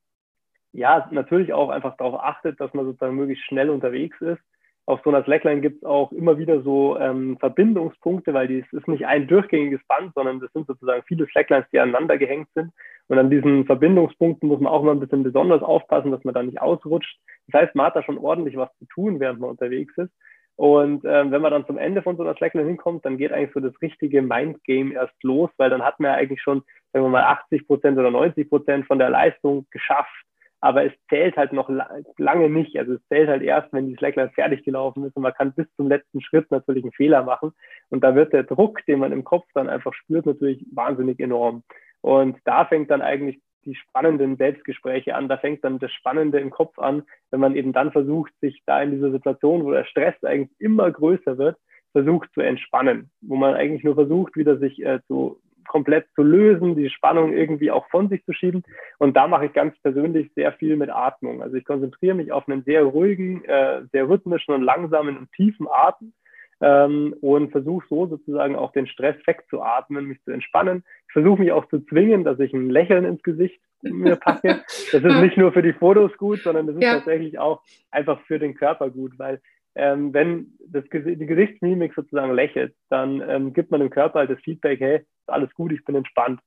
ja, 0.74 1.08
natürlich 1.12 1.54
auch 1.54 1.70
einfach 1.70 1.98
darauf 1.98 2.22
achtet, 2.22 2.60
dass 2.60 2.74
man 2.74 2.86
sozusagen 2.86 3.16
möglichst 3.16 3.46
schnell 3.46 3.70
unterwegs 3.70 4.20
ist. 4.22 4.42
Auf 4.86 5.02
so 5.04 5.10
einer 5.10 5.24
Slackline 5.24 5.62
gibt 5.62 5.78
es 5.78 5.84
auch 5.84 6.12
immer 6.12 6.38
wieder 6.38 6.62
so 6.64 6.98
ähm, 6.98 7.38
Verbindungspunkte, 7.40 8.34
weil 8.34 8.52
es 8.52 8.74
ist 8.74 8.88
nicht 8.88 9.06
ein 9.06 9.28
durchgängiges 9.28 9.82
Band, 9.88 10.14
sondern 10.16 10.40
das 10.40 10.52
sind 10.54 10.66
sozusagen 10.68 11.04
viele 11.08 11.28
Slacklines, 11.28 11.68
die 11.72 11.80
aneinander 11.80 12.18
gehängt 12.18 12.48
sind. 12.56 12.72
Und 13.08 13.20
an 13.20 13.30
diesen 13.30 13.66
Verbindungspunkten 13.66 14.50
muss 14.50 14.60
man 14.60 14.72
auch 14.72 14.84
mal 14.84 14.92
ein 14.92 15.00
bisschen 15.00 15.24
besonders 15.24 15.62
aufpassen, 15.62 16.12
dass 16.12 16.24
man 16.24 16.34
da 16.34 16.42
nicht 16.42 16.62
ausrutscht. 16.62 17.20
Das 17.48 17.62
heißt, 17.62 17.76
man 17.76 17.88
hat 17.88 17.96
da 17.96 18.04
schon 18.04 18.18
ordentlich 18.18 18.58
was 18.58 18.76
zu 18.80 18.86
tun, 18.86 19.20
während 19.20 19.40
man 19.40 19.52
unterwegs 19.52 19.96
ist. 19.98 20.12
Und 20.56 21.06
ähm, 21.06 21.32
wenn 21.32 21.42
man 21.42 21.52
dann 21.52 21.66
zum 21.66 21.78
Ende 21.78 22.02
von 22.02 22.18
so 22.18 22.24
einer 22.24 22.36
Slackline 22.36 22.68
hinkommt, 22.68 23.06
dann 23.06 23.18
geht 23.18 23.32
eigentlich 23.32 23.54
so 23.54 23.60
das 23.60 23.80
richtige 23.82 24.22
Mindgame 24.22 24.94
erst 24.94 25.22
los, 25.24 25.50
weil 25.58 25.70
dann 25.70 25.84
hat 25.84 26.00
man 26.00 26.12
ja 26.12 26.18
eigentlich 26.18 26.42
schon, 26.42 26.64
sagen 26.92 27.06
wir 27.06 27.10
mal, 27.10 27.24
80 27.24 27.68
Prozent 27.68 27.98
oder 27.98 28.12
90 28.12 28.50
Prozent 28.50 28.88
von 28.88 29.00
der 29.00 29.10
Leistung 29.10 29.66
geschafft 29.72 30.26
aber 30.62 30.86
es 30.86 30.94
zählt 31.10 31.36
halt 31.38 31.54
noch 31.54 31.70
lange 32.18 32.50
nicht. 32.50 32.78
Also 32.78 32.94
es 32.94 33.08
zählt 33.08 33.28
halt 33.28 33.42
erst, 33.42 33.74
wenn 33.74 33.88
die 33.88 33.96
Slackline 33.96 34.30
fertig 34.30 34.64
gelaufen 34.64 35.04
ist 35.04 35.16
und 35.16 35.24
man 35.24 35.34
kann 35.34 35.54
bis 35.54 35.66
zum 35.76 35.88
letzten 35.88 36.22
Schritt 36.22 36.50
natürlich 36.52 36.84
einen 36.84 36.94
Fehler 36.94 37.24
machen. 37.24 37.52
Und 37.90 38.04
da 38.04 38.14
wird 38.14 38.32
der 38.32 38.44
Druck, 38.44 38.86
den 38.86 39.00
man 39.00 39.12
im 39.12 39.24
Kopf 39.24 39.46
dann 39.56 39.70
einfach 39.70 39.94
spürt, 39.94 40.28
natürlich 40.28 40.64
wahnsinnig 40.72 41.20
enorm. 41.20 41.64
Und 42.02 42.38
da 42.46 42.66
fängt 42.66 42.92
dann 42.92 43.02
eigentlich 43.02 43.42
die 43.66 43.76
spannenden 43.76 44.38
Selbstgespräche 44.38 45.16
an. 45.16 45.30
Da 45.30 45.38
fängt 45.38 45.64
dann 45.64 45.80
das 45.80 45.92
Spannende 45.92 46.40
im 46.40 46.52
Kopf 46.52 46.78
an, 46.78 47.04
wenn 47.32 47.40
man 47.40 47.56
eben 47.56 47.74
dann 47.74 47.92
versucht, 47.92 48.32
sich 48.40 48.62
da 48.68 48.82
in 48.82 48.92
dieser 48.92 49.12
Situation, 49.12 49.64
wo 49.64 49.72
der 49.72 49.86
Stress 49.86 50.16
eigentlich 50.24 50.52
immer 50.60 50.92
größer 50.92 51.40
wird, 51.40 51.58
versucht 51.92 52.32
zu 52.34 52.42
entspannen, 52.42 53.10
wo 53.22 53.36
man 53.36 53.56
eigentlich 53.56 53.84
nur 53.84 53.96
versucht, 53.96 54.36
wieder 54.36 54.58
sich 54.58 54.84
äh, 54.84 55.00
zu 55.08 55.42
komplett 55.72 56.06
zu 56.16 56.22
lösen, 56.22 56.76
die 56.76 56.90
Spannung 56.90 57.32
irgendwie 57.32 57.72
auch 57.72 57.88
von 57.88 58.10
sich 58.10 58.26
zu 58.26 58.34
schieben. 58.34 58.62
Und 59.00 59.16
da 59.16 59.28
mache 59.28 59.46
ich 59.46 59.54
ganz 59.54 59.74
persönlich 59.80 60.30
sehr 60.36 60.52
viel 60.52 60.76
mit 60.76 60.90
Atmung. 60.90 61.42
Also 61.42 61.56
ich 61.56 61.64
konzentriere 61.64 62.14
mich 62.14 62.34
auf 62.34 62.46
einen 62.50 62.64
sehr 62.64 62.84
ruhigen, 62.84 63.46
äh, 63.46 63.84
sehr 63.94 64.10
rhythmischen 64.10 64.54
und 64.54 64.64
langsamen 64.64 65.18
und 65.18 65.32
tiefen 65.32 65.68
Atem 65.72 66.12
ähm, 66.60 67.16
und 67.22 67.52
versuche 67.52 67.86
so 67.90 68.06
sozusagen 68.06 68.58
auch 68.58 68.74
den 68.74 68.86
Stress 68.86 69.16
wegzuatmen, 69.26 70.08
mich 70.08 70.22
zu 70.24 70.32
entspannen. 70.32 70.84
Ich 71.08 71.14
versuche 71.14 71.42
mich 71.42 71.54
auch 71.54 71.66
zu 71.70 71.80
zwingen, 71.86 72.26
dass 72.26 72.38
ich 72.42 72.52
ein 72.52 72.70
Lächeln 72.70 73.06
ins 73.06 73.24
Gesicht 73.24 73.62
mir 73.82 74.18
packe. 74.18 74.62
Das 74.92 75.02
ist 75.02 75.22
nicht 75.22 75.38
nur 75.38 75.54
für 75.54 75.62
die 75.62 75.72
Fotos 75.72 76.12
gut, 76.18 76.40
sondern 76.40 76.68
das 76.68 76.76
ist 76.76 76.84
ja. 76.84 76.96
tatsächlich 76.96 77.40
auch 77.40 77.62
einfach 77.92 78.20
für 78.28 78.40
den 78.40 78.56
Körper 78.56 78.90
gut, 78.90 79.18
weil 79.18 79.40
ähm, 79.76 80.14
wenn 80.14 80.58
das, 80.68 80.84
die 80.92 81.26
Gesichtsmimik 81.26 81.94
sozusagen 81.94 82.34
lächelt, 82.34 82.76
dann 82.90 83.22
ähm, 83.28 83.54
gibt 83.54 83.72
man 83.72 83.80
dem 83.80 83.90
Körper 83.90 84.20
halt 84.20 84.30
das 84.30 84.40
Feedback, 84.42 84.80
hey, 84.80 84.98
ist 84.98 85.30
alles 85.30 85.54
gut, 85.54 85.72
ich 85.72 85.84
bin 85.86 85.96
entspannt. 85.96 86.42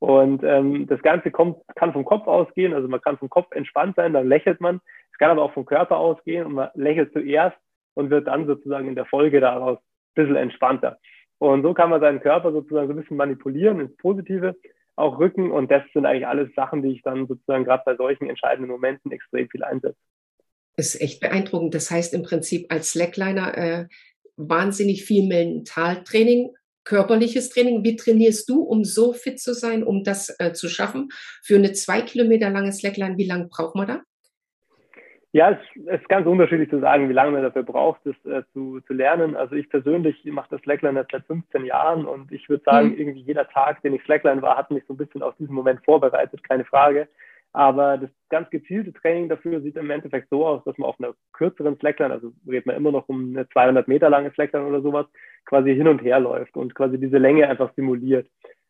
Und 0.00 0.44
ähm, 0.44 0.86
das 0.86 1.02
Ganze 1.02 1.30
kommt, 1.30 1.56
kann 1.74 1.92
vom 1.92 2.04
Kopf 2.04 2.26
ausgehen, 2.28 2.72
also 2.72 2.86
man 2.86 3.00
kann 3.00 3.18
vom 3.18 3.28
Kopf 3.28 3.50
entspannt 3.52 3.96
sein, 3.96 4.12
dann 4.12 4.28
lächelt 4.28 4.60
man. 4.60 4.80
Es 5.12 5.18
kann 5.18 5.30
aber 5.30 5.42
auch 5.42 5.52
vom 5.52 5.66
Körper 5.66 5.96
ausgehen 5.96 6.46
und 6.46 6.54
man 6.54 6.70
lächelt 6.74 7.12
zuerst 7.12 7.56
und 7.94 8.10
wird 8.10 8.28
dann 8.28 8.46
sozusagen 8.46 8.86
in 8.86 8.94
der 8.94 9.06
Folge 9.06 9.40
daraus 9.40 9.78
ein 9.78 10.14
bisschen 10.14 10.36
entspannter. 10.36 10.98
Und 11.38 11.62
so 11.62 11.74
kann 11.74 11.90
man 11.90 12.00
seinen 12.00 12.20
Körper 12.20 12.52
sozusagen 12.52 12.86
so 12.86 12.92
ein 12.92 13.00
bisschen 13.00 13.16
manipulieren 13.16 13.80
ins 13.80 13.96
Positive, 13.96 14.54
auch 14.94 15.18
Rücken. 15.18 15.50
Und 15.50 15.70
das 15.70 15.82
sind 15.92 16.06
eigentlich 16.06 16.26
alles 16.26 16.52
Sachen, 16.54 16.82
die 16.82 16.92
ich 16.92 17.02
dann 17.02 17.26
sozusagen 17.26 17.64
gerade 17.64 17.82
bei 17.84 17.96
solchen 17.96 18.28
entscheidenden 18.28 18.70
Momenten 18.70 19.10
extrem 19.10 19.48
viel 19.48 19.64
einsetze. 19.64 19.98
Das 20.78 20.94
ist 20.94 21.00
echt 21.00 21.20
beeindruckend. 21.20 21.74
Das 21.74 21.90
heißt 21.90 22.14
im 22.14 22.22
Prinzip 22.22 22.72
als 22.72 22.92
Slackliner 22.92 23.58
äh, 23.58 23.86
wahnsinnig 24.36 25.04
viel 25.04 25.26
Mentaltraining, 25.26 26.54
körperliches 26.84 27.50
Training. 27.50 27.82
Wie 27.82 27.96
trainierst 27.96 28.48
du, 28.48 28.62
um 28.62 28.84
so 28.84 29.12
fit 29.12 29.40
zu 29.40 29.54
sein, 29.54 29.82
um 29.82 30.04
das 30.04 30.32
äh, 30.38 30.52
zu 30.52 30.68
schaffen? 30.68 31.08
Für 31.42 31.56
eine 31.56 31.72
zwei 31.72 32.02
Kilometer 32.02 32.48
lange 32.50 32.70
Slackline, 32.70 33.18
wie 33.18 33.26
lange 33.26 33.48
braucht 33.48 33.74
man 33.74 33.88
da? 33.88 34.02
Ja, 35.32 35.50
es 35.50 35.98
ist 36.00 36.08
ganz 36.08 36.28
unterschiedlich 36.28 36.70
zu 36.70 36.78
sagen, 36.78 37.08
wie 37.08 37.12
lange 37.12 37.32
man 37.32 37.42
dafür 37.42 37.64
braucht, 37.64 38.00
das 38.04 38.14
äh, 38.24 38.44
zu, 38.52 38.80
zu 38.86 38.92
lernen. 38.92 39.34
Also 39.34 39.56
ich 39.56 39.68
persönlich 39.68 40.24
mache 40.26 40.50
das 40.52 40.60
Slackline 40.60 41.04
seit 41.10 41.26
15 41.26 41.64
Jahren 41.64 42.06
und 42.06 42.30
ich 42.30 42.48
würde 42.48 42.62
sagen, 42.62 42.90
mhm. 42.90 42.98
irgendwie 42.98 43.22
jeder 43.22 43.48
Tag, 43.48 43.82
den 43.82 43.94
ich 43.94 44.02
Slackline 44.04 44.42
war, 44.42 44.56
hat 44.56 44.70
mich 44.70 44.84
so 44.86 44.94
ein 44.94 44.96
bisschen 44.96 45.24
auf 45.24 45.34
diesen 45.38 45.56
Moment 45.56 45.84
vorbereitet, 45.84 46.44
keine 46.44 46.64
Frage. 46.64 47.08
Aber 47.52 47.96
das 47.96 48.10
ganz 48.28 48.50
gezielte 48.50 48.92
Training 48.92 49.28
dafür 49.28 49.60
sieht 49.60 49.76
im 49.76 49.90
Endeffekt 49.90 50.28
so 50.30 50.46
aus, 50.46 50.62
dass 50.64 50.76
man 50.76 50.88
auf 50.88 51.00
einer 51.00 51.14
kürzeren 51.32 51.78
Slackline, 51.78 52.12
also 52.12 52.32
redet 52.46 52.66
man 52.66 52.76
immer 52.76 52.92
noch 52.92 53.08
um 53.08 53.30
eine 53.30 53.48
200 53.48 53.88
Meter 53.88 54.10
lange 54.10 54.30
Slackline 54.32 54.66
oder 54.66 54.82
sowas, 54.82 55.06
quasi 55.46 55.74
hin 55.74 55.88
und 55.88 56.02
her 56.02 56.20
läuft 56.20 56.56
und 56.56 56.74
quasi 56.74 56.98
diese 56.98 57.18
Länge 57.18 57.48
einfach 57.48 57.72
simuliert. 57.74 58.28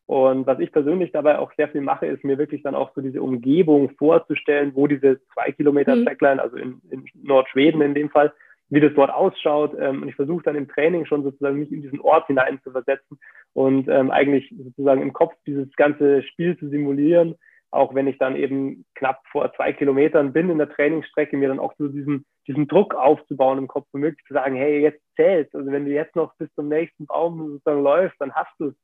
Und 0.08 0.47
was 0.47 0.58
ich 0.58 0.73
persönlich 0.73 1.12
dabei 1.12 1.38
auch 1.38 1.52
sehr 1.58 1.68
viel 1.68 1.82
mache, 1.82 2.06
ist 2.06 2.25
mir 2.25 2.38
wirklich 2.38 2.62
dann 2.62 2.75
auch 2.75 2.94
so 2.94 3.02
diese 3.02 3.20
Umgebung 3.20 3.90
vorzustellen, 3.99 4.75
wo 4.75 4.87
diese 4.87 5.20
zwei 5.35 5.52
Kilometer 5.52 5.94
mhm. 5.94 6.06
Trackline, 6.06 6.40
also 6.40 6.56
in, 6.56 6.80
in, 6.90 7.04
Nordschweden 7.23 7.82
in 7.82 7.94
dem 7.94 8.08
Fall, 8.08 8.32
wie 8.70 8.80
das 8.80 8.94
dort 8.94 9.11
ausschaut. 9.11 9.76
Ähm, 9.78 10.00
und 10.00 10.08
ich 10.08 10.14
versuche 10.14 10.44
dann 10.44 10.56
im 10.56 10.66
Training 10.66 11.04
schon 11.04 11.25
sozusagen 11.25 11.58
mich 11.58 11.70
in 11.70 11.82
diesen 11.82 12.00
Ort 12.00 12.26
hinein 12.26 12.58
zu 12.64 12.70
versetzen 12.70 13.18
und 13.52 13.87
ähm, 13.88 14.11
eigentlich 14.11 14.50
sozusagen 14.56 15.02
im 15.02 15.12
Kopf 15.12 15.35
dieses 15.47 15.70
ganze 15.76 16.23
Spiel 16.23 16.56
zu 16.56 16.70
simulieren. 16.70 17.35
Auch 17.70 17.94
wenn 17.94 18.06
ich 18.06 18.18
dann 18.18 18.37
eben 18.37 18.87
knapp 18.94 19.20
vor 19.30 19.52
zwei 19.54 19.72
Kilometern 19.72 20.32
bin 20.32 20.48
in 20.48 20.58
der 20.58 20.70
Trainingsstrecke, 20.70 21.37
mir 21.37 21.48
dann 21.48 21.58
auch 21.58 21.75
so 21.76 21.88
diesen, 21.88 22.25
diesen 22.46 22.66
Druck 22.66 22.94
aufzubauen 22.94 23.58
im 23.58 23.68
Kopf 23.68 23.87
und 23.92 24.02
wirklich 24.02 24.25
zu 24.26 24.34
sagen, 24.34 24.56
hey, 24.56 24.80
jetzt 24.80 25.02
zählt. 25.16 25.54
Also 25.54 25.70
wenn 25.70 25.84
du 25.84 25.92
jetzt 25.92 26.16
noch 26.16 26.34
bis 26.37 26.52
zum 26.54 26.68
nächsten 26.68 27.06
Baum 27.06 27.38
sozusagen 27.48 27.82
läufst, 27.82 28.18
dann 28.20 28.32
hast 28.32 28.52
du 28.58 28.68
es. 28.68 28.75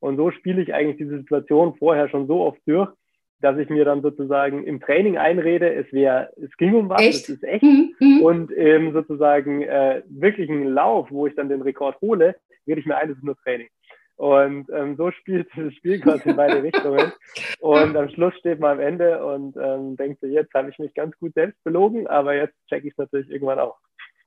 Und 0.00 0.18
so 0.18 0.30
spiele 0.30 0.60
ich 0.60 0.74
eigentlich 0.74 0.98
diese 0.98 1.18
Situation 1.18 1.74
vorher 1.76 2.10
schon 2.10 2.26
so 2.26 2.42
oft 2.42 2.60
durch, 2.66 2.90
dass 3.40 3.58
ich 3.58 3.68
mir 3.68 3.84
dann 3.84 4.02
sozusagen 4.02 4.64
im 4.64 4.80
Training 4.80 5.16
einrede, 5.16 5.72
es 5.72 5.90
wäre, 5.92 6.30
es 6.36 6.54
ging 6.56 6.74
um 6.74 6.88
was, 6.88 7.00
echt? 7.00 7.28
es 7.28 7.28
ist 7.30 7.44
echt. 7.44 7.62
Mhm. 7.62 7.94
mhm. 7.98 8.20
Und 8.22 8.52
ähm, 8.56 8.92
sozusagen 8.92 9.62
äh, 9.62 10.02
wirklich 10.08 10.48
einen 10.50 10.68
Lauf, 10.68 11.10
wo 11.10 11.26
ich 11.26 11.34
dann 11.34 11.48
den 11.48 11.62
Rekord 11.62 12.00
hole, 12.00 12.36
rede 12.66 12.80
ich 12.80 12.86
mir 12.86 12.96
ein, 12.96 13.08
das 13.08 13.18
ist 13.18 13.24
nur 13.24 13.36
Training. 13.36 13.68
Und 14.16 14.68
ähm, 14.70 14.96
so 14.96 15.10
spielt 15.10 15.48
dieses 15.56 15.74
Spiel 15.74 16.00
quasi 16.00 16.30
in 16.30 16.36
beide 16.36 16.62
Richtungen. 16.62 17.12
Und 17.60 17.96
am 17.96 18.08
Schluss 18.10 18.34
steht 18.38 18.60
man 18.60 18.72
am 18.72 18.80
Ende 18.80 19.24
und 19.24 19.56
ähm, 19.56 19.96
denkt 19.96 20.20
so, 20.20 20.26
jetzt 20.26 20.52
habe 20.54 20.70
ich 20.70 20.78
mich 20.78 20.94
ganz 20.94 21.16
gut 21.18 21.34
selbst 21.34 21.62
belogen, 21.64 22.06
aber 22.06 22.34
jetzt 22.34 22.54
checke 22.68 22.88
ich 22.88 22.96
natürlich 22.96 23.30
irgendwann 23.30 23.58
auch. 23.58 23.76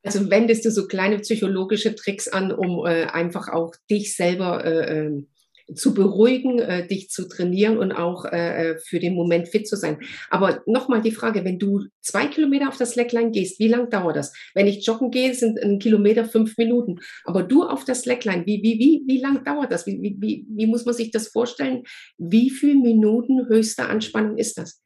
Also 0.03 0.29
wendest 0.29 0.63
du 0.63 0.71
so 0.71 0.87
kleine 0.87 1.19
psychologische 1.19 1.93
Tricks 1.93 2.27
an, 2.27 2.51
um 2.51 2.85
äh, 2.85 3.05
einfach 3.05 3.49
auch 3.49 3.75
dich 3.89 4.15
selber 4.15 4.63
äh, 4.63 4.97
ähm, 4.97 5.27
zu 5.73 5.93
beruhigen, 5.93 6.59
äh, 6.59 6.87
dich 6.87 7.09
zu 7.09 7.27
trainieren 7.27 7.77
und 7.77 7.91
auch 7.91 8.25
äh, 8.25 8.71
äh 8.71 8.77
für 8.77 8.99
den 8.99 9.15
Moment 9.15 9.47
fit 9.47 9.67
zu 9.67 9.75
sein. 9.75 9.99
Aber 10.29 10.61
nochmal 10.65 11.01
die 11.01 11.11
Frage, 11.11 11.45
wenn 11.45 11.59
du 11.59 11.85
zwei 12.01 12.27
Kilometer 12.27 12.67
auf 12.69 12.77
das 12.77 12.91
Slackline 12.91 13.31
gehst, 13.31 13.59
wie 13.59 13.67
lang 13.67 13.89
dauert 13.89 14.15
das? 14.15 14.33
Wenn 14.53 14.67
ich 14.67 14.85
joggen 14.85 15.11
gehe, 15.11 15.33
sind 15.33 15.59
ein 15.61 15.79
Kilometer 15.79 16.25
fünf 16.25 16.57
Minuten. 16.57 16.99
Aber 17.25 17.43
du 17.43 17.63
auf 17.63 17.85
das 17.85 18.01
Slackline, 18.01 18.45
wie, 18.45 18.61
wie, 18.63 18.79
wie, 18.79 19.03
wie 19.07 19.21
lang 19.21 19.43
dauert 19.43 19.71
das? 19.71 19.85
Wie, 19.85 20.15
wie, 20.19 20.45
wie 20.49 20.67
muss 20.67 20.85
man 20.85 20.95
sich 20.95 21.11
das 21.11 21.27
vorstellen? 21.27 21.83
Wie 22.17 22.49
viele 22.49 22.79
Minuten 22.79 23.47
höchste 23.47 23.85
Anspannung 23.85 24.37
ist 24.37 24.57
das? 24.57 24.83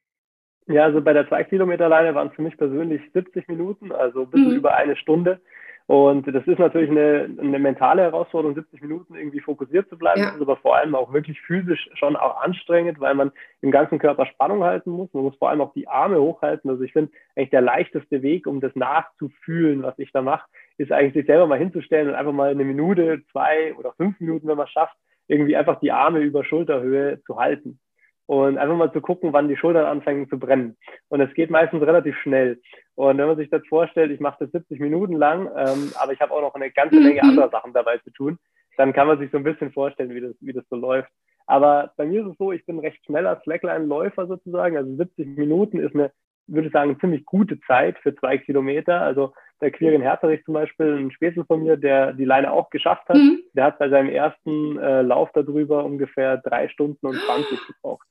Ja, 0.67 0.85
also 0.85 1.01
bei 1.01 1.11
der 1.11 1.27
2 1.27 1.43
Kilometer 1.45 1.89
Leine 1.89 2.15
waren 2.15 2.29
es 2.29 2.35
für 2.35 2.41
mich 2.41 2.57
persönlich 2.57 3.01
70 3.13 3.47
Minuten, 3.49 3.91
also 3.91 4.21
ein 4.21 4.29
bisschen 4.29 4.51
mhm. 4.51 4.57
über 4.57 4.75
eine 4.75 4.95
Stunde. 4.95 5.41
Und 5.85 6.25
das 6.33 6.47
ist 6.47 6.59
natürlich 6.59 6.89
eine, 6.89 7.29
eine 7.39 7.59
mentale 7.59 8.03
Herausforderung, 8.03 8.55
70 8.55 8.81
Minuten 8.81 9.15
irgendwie 9.15 9.41
fokussiert 9.41 9.89
zu 9.89 9.97
bleiben. 9.97 10.21
Ja. 10.21 10.27
Das 10.27 10.35
ist 10.35 10.41
aber 10.41 10.55
vor 10.55 10.77
allem 10.77 10.95
auch 10.95 11.11
wirklich 11.11 11.41
physisch 11.41 11.89
schon 11.95 12.15
auch 12.15 12.41
anstrengend, 12.41 13.01
weil 13.01 13.15
man 13.15 13.31
im 13.61 13.69
ganzen 13.69 13.99
Körper 13.99 14.25
Spannung 14.25 14.63
halten 14.63 14.91
muss. 14.91 15.13
Man 15.13 15.23
muss 15.23 15.35
vor 15.35 15.49
allem 15.49 15.59
auch 15.59 15.73
die 15.73 15.89
Arme 15.89 16.21
hochhalten. 16.21 16.69
Also 16.69 16.83
ich 16.83 16.93
finde 16.93 17.11
eigentlich 17.35 17.49
der 17.49 17.61
leichteste 17.61 18.21
Weg, 18.21 18.47
um 18.47 18.61
das 18.61 18.73
nachzufühlen, 18.75 19.83
was 19.83 19.99
ich 19.99 20.11
da 20.13 20.21
mache, 20.21 20.47
ist 20.77 20.91
eigentlich 20.91 21.13
sich 21.13 21.25
selber 21.25 21.47
mal 21.47 21.59
hinzustellen 21.59 22.07
und 22.07 22.15
einfach 22.15 22.33
mal 22.33 22.51
eine 22.51 22.63
Minute, 22.63 23.21
zwei 23.31 23.75
oder 23.75 23.91
fünf 23.93 24.19
Minuten, 24.21 24.47
wenn 24.47 24.57
man 24.57 24.67
es 24.67 24.71
schafft, 24.71 24.95
irgendwie 25.27 25.57
einfach 25.57 25.79
die 25.81 25.91
Arme 25.91 26.19
über 26.19 26.45
Schulterhöhe 26.45 27.21
zu 27.25 27.37
halten 27.37 27.79
und 28.25 28.57
einfach 28.57 28.75
mal 28.75 28.93
zu 28.93 29.01
gucken, 29.01 29.33
wann 29.33 29.49
die 29.49 29.57
Schultern 29.57 29.85
anfangen 29.85 30.29
zu 30.29 30.39
brennen. 30.39 30.77
Und 31.09 31.21
es 31.21 31.33
geht 31.33 31.49
meistens 31.49 31.81
relativ 31.81 32.17
schnell. 32.19 32.61
Und 32.95 33.17
wenn 33.17 33.27
man 33.27 33.37
sich 33.37 33.49
das 33.49 33.65
vorstellt, 33.67 34.11
ich 34.11 34.19
mache 34.19 34.37
das 34.39 34.51
70 34.51 34.79
Minuten 34.79 35.13
lang, 35.13 35.49
ähm, 35.57 35.91
aber 35.99 36.13
ich 36.13 36.21
habe 36.21 36.31
auch 36.31 36.41
noch 36.41 36.55
eine 36.55 36.71
ganze 36.71 36.99
Menge 36.99 37.21
mhm. 37.23 37.29
anderer 37.29 37.49
Sachen 37.49 37.73
dabei 37.73 37.97
zu 37.97 38.11
tun, 38.11 38.37
dann 38.77 38.93
kann 38.93 39.07
man 39.07 39.19
sich 39.19 39.31
so 39.31 39.37
ein 39.37 39.43
bisschen 39.43 39.71
vorstellen, 39.71 40.13
wie 40.13 40.21
das, 40.21 40.35
wie 40.39 40.53
das 40.53 40.63
so 40.69 40.75
läuft. 40.75 41.09
Aber 41.45 41.91
bei 41.97 42.05
mir 42.05 42.21
ist 42.21 42.31
es 42.31 42.37
so, 42.37 42.51
ich 42.51 42.65
bin 42.65 42.79
recht 42.79 43.03
schneller 43.05 43.41
Slackline-Läufer 43.43 44.27
sozusagen. 44.27 44.77
Also 44.77 44.95
70 44.95 45.37
Minuten 45.37 45.79
ist 45.79 45.93
eine, 45.93 46.11
würde 46.47 46.67
ich 46.67 46.73
sagen, 46.73 46.97
ziemlich 46.99 47.25
gute 47.25 47.59
Zeit 47.61 47.97
für 47.99 48.15
zwei 48.15 48.37
Kilometer. 48.37 49.01
Also 49.01 49.33
der 49.61 49.71
Quirin 49.71 50.01
Herterich 50.01 50.43
zum 50.45 50.53
Beispiel, 50.53 50.97
ein 50.97 51.11
Spätzle 51.11 51.45
von 51.45 51.63
mir, 51.63 51.77
der 51.77 52.13
die 52.13 52.25
Leine 52.25 52.51
auch 52.51 52.69
geschafft 52.69 53.07
hat, 53.09 53.17
mhm. 53.17 53.41
der 53.53 53.65
hat 53.65 53.79
bei 53.79 53.89
seinem 53.89 54.09
ersten 54.09 54.77
äh, 54.77 55.01
Lauf 55.01 55.29
darüber 55.33 55.83
ungefähr 55.83 56.37
drei 56.37 56.69
Stunden 56.69 57.05
und 57.05 57.15
20 57.15 57.59
gebraucht. 57.67 58.07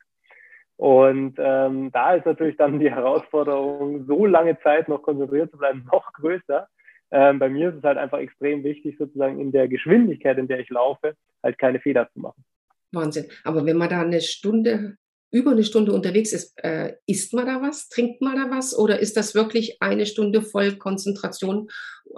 Und 0.83 1.37
ähm, 1.39 1.93
da 1.93 2.15
ist 2.17 2.27
natürlich 2.27 2.57
dann 2.57 2.81
die 2.81 2.91
Herausforderung, 2.91 4.05
so 4.09 4.27
lange 4.27 4.59
Zeit 4.65 4.89
noch 4.89 5.01
konzentriert 5.01 5.49
zu 5.53 5.57
bleiben, 5.57 5.87
noch 5.93 6.13
größer. 6.15 6.67
Ähm, 7.13 7.39
bei 7.39 7.49
mir 7.49 7.69
ist 7.69 7.77
es 7.77 7.85
halt 7.85 7.99
einfach 7.99 8.19
extrem 8.19 8.65
wichtig, 8.65 8.97
sozusagen 8.99 9.39
in 9.39 9.53
der 9.53 9.69
Geschwindigkeit, 9.69 10.39
in 10.39 10.49
der 10.49 10.59
ich 10.59 10.71
laufe, 10.71 11.15
halt 11.41 11.57
keine 11.57 11.79
Fehler 11.79 12.09
zu 12.13 12.19
machen. 12.19 12.43
Wahnsinn. 12.91 13.27
Aber 13.45 13.65
wenn 13.65 13.77
man 13.77 13.91
da 13.91 14.01
eine 14.01 14.21
Stunde, 14.21 14.97
über 15.31 15.53
eine 15.53 15.63
Stunde 15.63 15.93
unterwegs 15.93 16.33
ist, 16.33 16.53
äh, 16.65 16.95
isst 17.07 17.33
man 17.33 17.47
da 17.47 17.63
was? 17.63 17.89
Trinkt 17.89 18.21
man 18.21 18.35
da 18.35 18.51
was? 18.51 18.77
Oder 18.77 18.99
ist 18.99 19.17
das 19.17 19.37
wirklich 19.37 19.81
eine 19.81 20.05
Stunde 20.05 20.43
voll 20.43 20.73
Konzentration? 20.79 21.71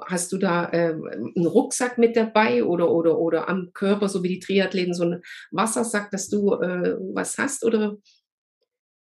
Hast 0.06 0.32
du 0.32 0.38
da 0.38 0.70
äh, 0.70 0.94
einen 0.94 1.46
Rucksack 1.46 1.98
mit 1.98 2.16
dabei 2.16 2.64
oder, 2.64 2.90
oder, 2.90 3.18
oder 3.18 3.46
am 3.50 3.74
Körper, 3.74 4.08
so 4.08 4.22
wie 4.22 4.28
die 4.28 4.40
Triathleten, 4.40 4.94
so 4.94 5.04
einen 5.04 5.22
Wassersack, 5.50 6.10
dass 6.12 6.30
du 6.30 6.54
äh, 6.54 6.96
was 7.12 7.36
hast? 7.36 7.62
Oder 7.66 7.98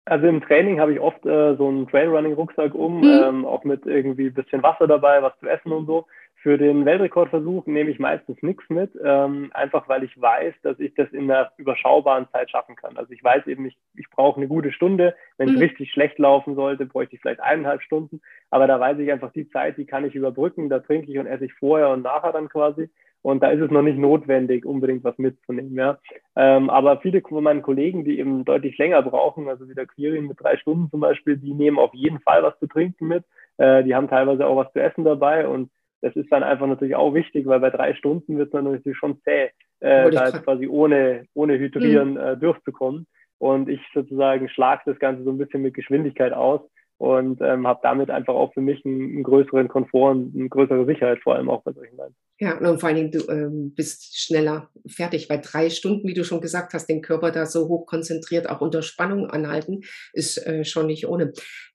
also 0.07 0.27
im 0.29 0.41
Training 0.41 0.81
habe 0.81 0.93
ich 0.93 1.01
oft 1.01 1.27
äh, 1.27 1.57
so 1.57 1.69
einen 1.69 1.89
Trailrunning-Rucksack 1.89 2.75
um, 2.75 3.01
mhm. 3.01 3.23
ähm, 3.25 3.45
auch 3.45 3.65
mit 3.65 3.85
irgendwie 3.87 4.31
bisschen 4.31 4.63
Wasser 4.63 4.87
dabei, 4.87 5.21
was 5.23 5.39
zu 5.41 5.49
essen 5.49 5.73
und 5.73 5.87
so. 5.87 6.07
Für 6.37 6.59
den 6.59 6.85
Weltrekordversuch 6.85 7.67
nehme 7.67 7.91
ich 7.91 7.99
meistens 7.99 8.41
nichts 8.41 8.63
mit, 8.69 8.93
ähm, 9.05 9.51
einfach 9.53 9.89
weil 9.89 10.05
ich 10.05 10.21
weiß, 10.21 10.55
dass 10.63 10.79
ich 10.79 10.95
das 10.95 11.11
in 11.11 11.29
einer 11.29 11.51
überschaubaren 11.57 12.29
Zeit 12.31 12.51
schaffen 12.51 12.77
kann. 12.77 12.97
Also 12.97 13.13
ich 13.13 13.25
weiß 13.25 13.49
eben, 13.49 13.67
ich, 13.67 13.77
ich 13.97 14.09
brauche 14.11 14.37
eine 14.37 14.47
gute 14.47 14.71
Stunde. 14.71 15.17
Wenn 15.39 15.49
es 15.49 15.57
mhm. 15.57 15.63
richtig 15.63 15.91
schlecht 15.91 16.21
laufen 16.21 16.55
sollte, 16.55 16.87
bräuchte 16.87 17.17
ich 17.17 17.21
vielleicht 17.21 17.41
eineinhalb 17.41 17.83
Stunden. 17.83 18.21
Aber 18.51 18.69
da 18.69 18.79
weiß 18.79 18.99
ich 19.01 19.11
einfach, 19.11 19.33
die 19.33 19.49
Zeit, 19.49 19.77
die 19.77 19.87
kann 19.87 20.05
ich 20.05 20.15
überbrücken. 20.15 20.69
Da 20.69 20.79
trinke 20.79 21.11
ich 21.11 21.19
und 21.19 21.27
esse 21.27 21.47
ich 21.47 21.55
vorher 21.55 21.89
und 21.89 22.03
nachher 22.03 22.33
dann 22.33 22.49
quasi. 22.49 22.91
Und 23.27 23.43
da 23.43 23.51
ist 23.51 23.61
es 23.61 23.73
noch 23.73 23.83
nicht 23.83 23.99
notwendig, 23.99 24.65
unbedingt 24.65 25.03
was 25.03 25.19
mitzunehmen. 25.19 25.75
Ja. 25.75 25.99
Ähm, 26.37 26.71
aber 26.71 27.01
viele 27.01 27.21
von 27.23 27.43
meinen 27.43 27.61
Kollegen, 27.61 28.05
die 28.05 28.21
eben 28.21 28.45
deutlich 28.45 28.79
länger 28.79 29.03
brauchen, 29.03 29.49
also 29.49 29.69
wie 29.69 29.75
der 29.75 29.87
Quirin 29.87 30.29
mit 30.29 30.41
drei 30.41 30.57
Stunden 30.59 30.89
zum 30.93 31.01
Beispiel, 31.01 31.37
die 31.37 31.53
nehmen 31.53 31.77
auf 31.77 31.93
jeden 31.93 32.21
Fall 32.21 32.45
was 32.45 32.57
zu 32.61 32.69
trinken 32.69 33.09
mit. 33.09 33.25
Äh, 33.57 33.83
die 33.83 33.97
haben 33.97 34.07
teilweise 34.07 34.47
auch 34.47 34.55
was 34.55 34.73
zu 34.73 34.81
essen 34.81 35.03
dabei. 35.03 35.49
Und 35.49 35.73
das 36.03 36.15
ist 36.15 36.31
dann 36.31 36.45
einfach 36.45 36.69
natürlich 36.69 36.95
auch 36.95 37.15
wichtig, 37.15 37.47
weil 37.47 37.59
bei 37.59 37.71
drei 37.71 37.95
Stunden 37.95 38.39
wird 38.39 38.47
es 38.47 38.53
dann 38.53 38.63
natürlich 38.63 38.97
schon 38.97 39.21
zäh, 39.23 39.51
äh, 39.81 40.09
da 40.09 40.27
jetzt 40.27 40.45
quasi 40.45 40.69
ohne, 40.69 41.27
ohne 41.35 41.59
Hydrieren 41.59 42.13
mhm. 42.13 42.19
äh, 42.19 42.37
durchzukommen. 42.37 43.09
Und 43.39 43.69
ich 43.69 43.81
sozusagen 43.93 44.49
schlage 44.49 44.83
das 44.87 45.01
Ganze 45.01 45.25
so 45.25 45.31
ein 45.31 45.39
bisschen 45.39 45.63
mit 45.63 45.75
Geschwindigkeit 45.75 46.33
aus 46.33 46.61
und 46.99 47.41
ähm, 47.43 47.67
habe 47.67 47.81
damit 47.83 48.11
einfach 48.11 48.35
auch 48.35 48.55
für 48.55 48.63
mich 48.63 48.85
einen, 48.85 49.03
einen, 49.03 49.23
größeren 49.23 49.69
Komfort 49.69 50.13
und 50.13 50.35
eine 50.35 50.49
größere 50.49 50.87
Sicherheit, 50.87 51.19
vor 51.23 51.35
allem 51.35 51.51
auch 51.51 51.63
bei 51.63 51.73
solchen 51.73 51.97
Leinen. 51.97 52.15
Ja, 52.39 52.59
und 52.59 52.81
vor 52.81 52.89
allen 52.89 52.97
Dingen, 52.97 53.11
du 53.11 53.31
ähm, 53.31 53.75
bist 53.75 54.19
schneller 54.19 54.71
fertig, 54.87 55.29
weil 55.29 55.41
drei 55.43 55.69
Stunden, 55.71 56.09
wie 56.09 56.15
du 56.15 56.25
schon 56.25 56.41
gesagt 56.41 56.73
hast, 56.73 56.87
den 56.87 57.03
Körper 57.03 57.31
da 57.31 57.45
so 57.47 57.69
hoch 57.69 57.87
konzentriert, 57.87 58.49
auch 58.49 58.61
unter 58.61 58.83
Spannung 58.83 59.27
anhalten, 59.27 59.83
ist 60.13 60.47
äh, 60.47 60.65
schon 60.65 60.87
nicht 60.87 61.07
ohne. 61.07 61.33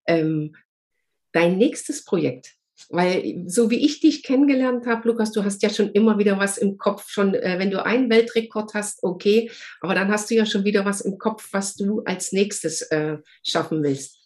Ähm, 0.07 0.55
dein 1.31 1.57
nächstes 1.57 2.03
Projekt, 2.03 2.55
Weil 2.89 3.43
so 3.45 3.69
wie 3.69 3.85
ich 3.85 4.01
dich 4.01 4.23
kennengelernt 4.23 4.87
habe, 4.87 5.07
Lukas, 5.07 5.31
du 5.31 5.43
hast 5.43 5.61
ja 5.61 5.69
schon 5.69 5.91
immer 5.91 6.17
wieder 6.17 6.39
was 6.39 6.57
im 6.57 6.77
Kopf, 6.77 7.09
schon 7.09 7.35
äh, 7.35 7.59
wenn 7.59 7.71
du 7.71 7.85
einen 7.85 8.09
Weltrekord 8.09 8.73
hast, 8.73 9.03
okay, 9.03 9.51
aber 9.81 9.93
dann 9.93 10.09
hast 10.09 10.29
du 10.29 10.35
ja 10.35 10.45
schon 10.45 10.65
wieder 10.65 10.83
was 10.83 11.01
im 11.01 11.19
Kopf, 11.19 11.49
was 11.51 11.75
du 11.75 12.01
als 12.05 12.31
nächstes 12.31 12.81
äh, 12.91 13.17
schaffen 13.43 13.83
willst. 13.83 14.20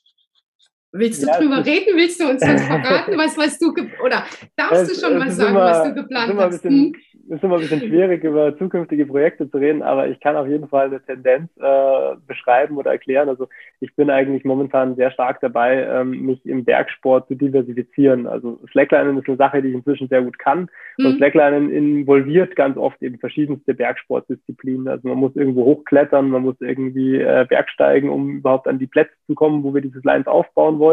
Willst 0.98 1.22
du 1.22 1.28
ja, 1.28 1.38
drüber 1.38 1.66
reden? 1.66 1.96
Willst 1.96 2.22
du 2.22 2.30
uns 2.30 2.42
was 2.42 2.64
verraten, 2.64 3.12
was, 3.18 3.38
was 3.38 3.60
du 3.60 3.74
oder 4.04 4.24
darfst 4.56 4.84
es, 4.84 5.02
du 5.02 5.08
schon 5.08 5.20
was 5.20 5.36
sagen, 5.36 5.52
immer, 5.52 5.66
was 5.66 5.84
du 5.84 5.94
geplant 5.94 6.34
hast? 6.38 6.62
Bisschen, 6.64 6.94
hm? 6.94 6.96
ist 7.30 7.44
immer 7.44 7.56
ein 7.56 7.62
bisschen 7.62 7.82
schwierig, 7.82 8.24
über 8.24 8.58
zukünftige 8.58 9.06
Projekte 9.06 9.50
zu 9.50 9.58
reden, 9.58 9.82
aber 9.82 10.08
ich 10.08 10.20
kann 10.20 10.36
auf 10.36 10.48
jeden 10.48 10.68
Fall 10.68 10.88
eine 10.88 11.02
Tendenz 11.02 11.50
äh, 11.58 12.16
beschreiben 12.28 12.78
oder 12.78 12.92
erklären. 12.92 13.30
Also 13.30 13.48
ich 13.80 13.96
bin 13.96 14.10
eigentlich 14.10 14.46
momentan 14.46 14.96
sehr 14.96 15.12
stark 15.12 15.42
dabei, 15.42 15.84
ähm, 15.84 16.12
mich 16.26 16.46
im 16.46 16.64
Bergsport 16.64 17.28
zu 17.28 17.36
diversifizieren. 17.36 18.28
Also 18.28 18.60
Slacklinen 18.72 19.18
ist 19.18 19.28
eine 19.28 19.38
Sache, 19.38 19.62
die 19.62 19.70
ich 19.70 19.76
inzwischen 19.76 20.08
sehr 20.08 20.22
gut 20.22 20.38
kann. 20.38 20.70
Mhm. 20.98 21.06
Und 21.06 21.18
Slacklinen 21.18 21.72
involviert 21.72 22.56
ganz 22.56 22.78
oft 22.78 23.02
eben 23.02 23.18
verschiedenste 23.18 23.74
Bergsportdisziplinen. 23.74 24.88
Also 24.88 25.08
man 25.08 25.18
muss 25.18 25.36
irgendwo 25.36 25.66
hochklettern, 25.66 26.30
man 26.30 26.44
muss 26.44 26.56
irgendwie 26.60 27.20
äh, 27.20 27.46
Bergsteigen, 27.50 28.10
um 28.10 28.38
überhaupt 28.38 28.68
an 28.68 28.80
die 28.80 28.88
Plätze 28.88 29.14
zu 29.26 29.34
kommen, 29.34 29.64
wo 29.64 29.74
wir 29.74 29.82
dieses 29.82 30.04
Lines 30.04 30.28
aufbauen 30.28 30.78
wollen. 30.78 30.85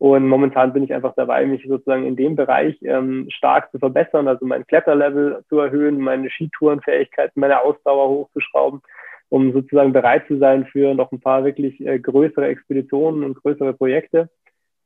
Und 0.00 0.28
momentan 0.28 0.72
bin 0.72 0.82
ich 0.82 0.94
einfach 0.94 1.12
dabei, 1.14 1.44
mich 1.44 1.62
sozusagen 1.68 2.06
in 2.06 2.16
dem 2.16 2.34
Bereich 2.34 2.74
ähm, 2.82 3.26
stark 3.28 3.70
zu 3.70 3.78
verbessern, 3.78 4.28
also 4.28 4.46
mein 4.46 4.66
Kletterlevel 4.66 5.44
zu 5.50 5.58
erhöhen, 5.58 6.00
meine 6.00 6.30
Skitourenfähigkeiten, 6.30 7.38
meine 7.38 7.62
Ausdauer 7.62 8.08
hochzuschrauben, 8.08 8.80
um 9.28 9.52
sozusagen 9.52 9.92
bereit 9.92 10.26
zu 10.26 10.38
sein 10.38 10.64
für 10.64 10.94
noch 10.94 11.12
ein 11.12 11.20
paar 11.20 11.44
wirklich 11.44 11.78
äh, 11.86 11.98
größere 11.98 12.46
Expeditionen 12.46 13.24
und 13.24 13.42
größere 13.42 13.74
Projekte. 13.74 14.30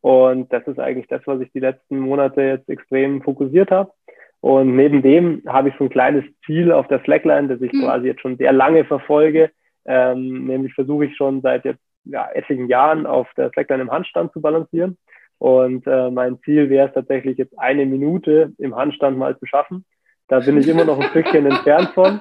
Und 0.00 0.52
das 0.52 0.66
ist 0.66 0.80
eigentlich 0.80 1.06
das, 1.06 1.22
was 1.26 1.40
ich 1.40 1.52
die 1.52 1.60
letzten 1.60 2.00
Monate 2.00 2.42
jetzt 2.42 2.68
extrem 2.68 3.22
fokussiert 3.22 3.70
habe. 3.70 3.92
Und 4.40 4.74
neben 4.74 5.00
dem 5.00 5.42
habe 5.46 5.68
ich 5.68 5.76
so 5.78 5.84
ein 5.84 5.90
kleines 5.90 6.24
Ziel 6.44 6.72
auf 6.72 6.88
der 6.88 7.02
Slackline, 7.04 7.46
das 7.46 7.62
ich 7.62 7.72
mhm. 7.72 7.84
quasi 7.84 8.08
jetzt 8.08 8.20
schon 8.20 8.36
sehr 8.36 8.52
lange 8.52 8.84
verfolge. 8.84 9.52
Ähm, 9.86 10.46
nämlich 10.46 10.74
versuche 10.74 11.06
ich 11.06 11.16
schon 11.16 11.40
seit 11.40 11.64
jetzt 11.64 11.80
ja, 12.04 12.28
etlichen 12.32 12.68
Jahren 12.68 13.06
auf 13.06 13.28
der 13.36 13.50
Slackline 13.50 13.82
im 13.82 13.90
Handstand 13.90 14.32
zu 14.32 14.40
balancieren. 14.40 14.98
Und 15.38 15.86
äh, 15.86 16.10
mein 16.10 16.38
Ziel 16.42 16.70
wäre 16.70 16.88
es 16.88 16.94
tatsächlich 16.94 17.38
jetzt 17.38 17.58
eine 17.58 17.86
Minute 17.86 18.52
im 18.58 18.76
Handstand 18.76 19.18
mal 19.18 19.38
zu 19.38 19.46
schaffen. 19.46 19.84
Da 20.28 20.40
bin 20.40 20.56
ich 20.56 20.68
immer 20.68 20.84
noch 20.84 20.98
ein 20.98 21.08
Stückchen 21.10 21.46
entfernt 21.46 21.90
von. 21.94 22.20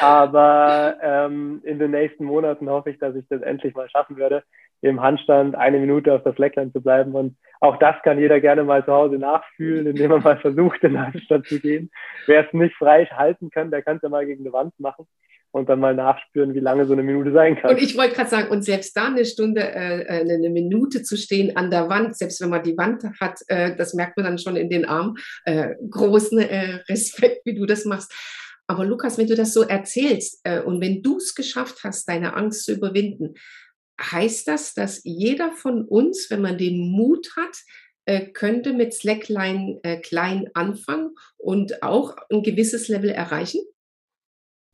Aber 0.00 0.96
ähm, 1.02 1.60
in 1.64 1.78
den 1.78 1.90
nächsten 1.90 2.24
Monaten 2.24 2.68
hoffe 2.68 2.90
ich, 2.90 2.98
dass 2.98 3.14
ich 3.14 3.24
das 3.28 3.42
endlich 3.42 3.74
mal 3.74 3.88
schaffen 3.90 4.16
werde, 4.16 4.42
im 4.80 5.02
Handstand 5.02 5.54
eine 5.54 5.78
Minute 5.78 6.14
auf 6.14 6.22
der 6.22 6.34
Slackline 6.34 6.72
zu 6.72 6.80
bleiben. 6.80 7.14
Und 7.14 7.36
auch 7.60 7.78
das 7.78 7.96
kann 8.02 8.18
jeder 8.18 8.40
gerne 8.40 8.64
mal 8.64 8.84
zu 8.84 8.92
Hause 8.92 9.16
nachfühlen, 9.16 9.86
indem 9.86 10.12
er 10.12 10.20
mal 10.20 10.38
versucht, 10.38 10.82
in 10.82 10.92
den 10.92 11.06
Handstand 11.06 11.46
zu 11.46 11.60
gehen. 11.60 11.90
Wer 12.26 12.46
es 12.46 12.52
nicht 12.52 12.76
frei 12.76 13.06
halten 13.06 13.50
kann, 13.50 13.70
der 13.70 13.82
kann 13.82 13.96
es 13.96 14.02
ja 14.02 14.08
mal 14.08 14.26
gegen 14.26 14.44
eine 14.44 14.52
Wand 14.52 14.78
machen 14.78 15.06
und 15.54 15.68
dann 15.68 15.78
mal 15.78 15.94
nachspüren, 15.94 16.52
wie 16.52 16.60
lange 16.60 16.84
so 16.84 16.94
eine 16.94 17.04
Minute 17.04 17.32
sein 17.32 17.56
kann. 17.56 17.70
Und 17.70 17.80
ich 17.80 17.96
wollte 17.96 18.16
gerade 18.16 18.28
sagen, 18.28 18.50
und 18.50 18.64
selbst 18.64 18.96
da 18.96 19.06
eine 19.06 19.24
Stunde, 19.24 19.60
äh, 19.60 20.02
äh, 20.02 20.20
eine 20.20 20.50
Minute 20.50 21.04
zu 21.04 21.16
stehen 21.16 21.56
an 21.56 21.70
der 21.70 21.88
Wand, 21.88 22.16
selbst 22.16 22.40
wenn 22.40 22.50
man 22.50 22.64
die 22.64 22.76
Wand 22.76 23.04
hat, 23.20 23.38
äh, 23.46 23.76
das 23.76 23.94
merkt 23.94 24.16
man 24.16 24.26
dann 24.26 24.38
schon 24.38 24.56
in 24.56 24.68
den 24.68 24.84
Armen. 24.84 25.14
Äh, 25.44 25.76
großen 25.88 26.40
äh, 26.40 26.80
Respekt, 26.88 27.46
wie 27.46 27.54
du 27.54 27.66
das 27.66 27.84
machst. 27.84 28.12
Aber 28.66 28.84
Lukas, 28.84 29.16
wenn 29.16 29.28
du 29.28 29.36
das 29.36 29.54
so 29.54 29.62
erzählst 29.62 30.40
äh, 30.42 30.60
und 30.60 30.80
wenn 30.80 31.02
du 31.02 31.18
es 31.18 31.36
geschafft 31.36 31.84
hast, 31.84 32.08
deine 32.08 32.34
Angst 32.34 32.64
zu 32.64 32.72
überwinden, 32.72 33.34
heißt 34.00 34.48
das, 34.48 34.74
dass 34.74 35.02
jeder 35.04 35.52
von 35.52 35.84
uns, 35.84 36.26
wenn 36.30 36.42
man 36.42 36.58
den 36.58 36.90
Mut 36.90 37.30
hat, 37.36 37.56
könnte 38.34 38.74
mit 38.74 38.92
Slackline 38.92 39.80
klein 40.02 40.50
anfangen 40.52 41.14
und 41.38 41.82
auch 41.82 42.14
ein 42.28 42.42
gewisses 42.42 42.88
Level 42.88 43.08
erreichen? 43.08 43.62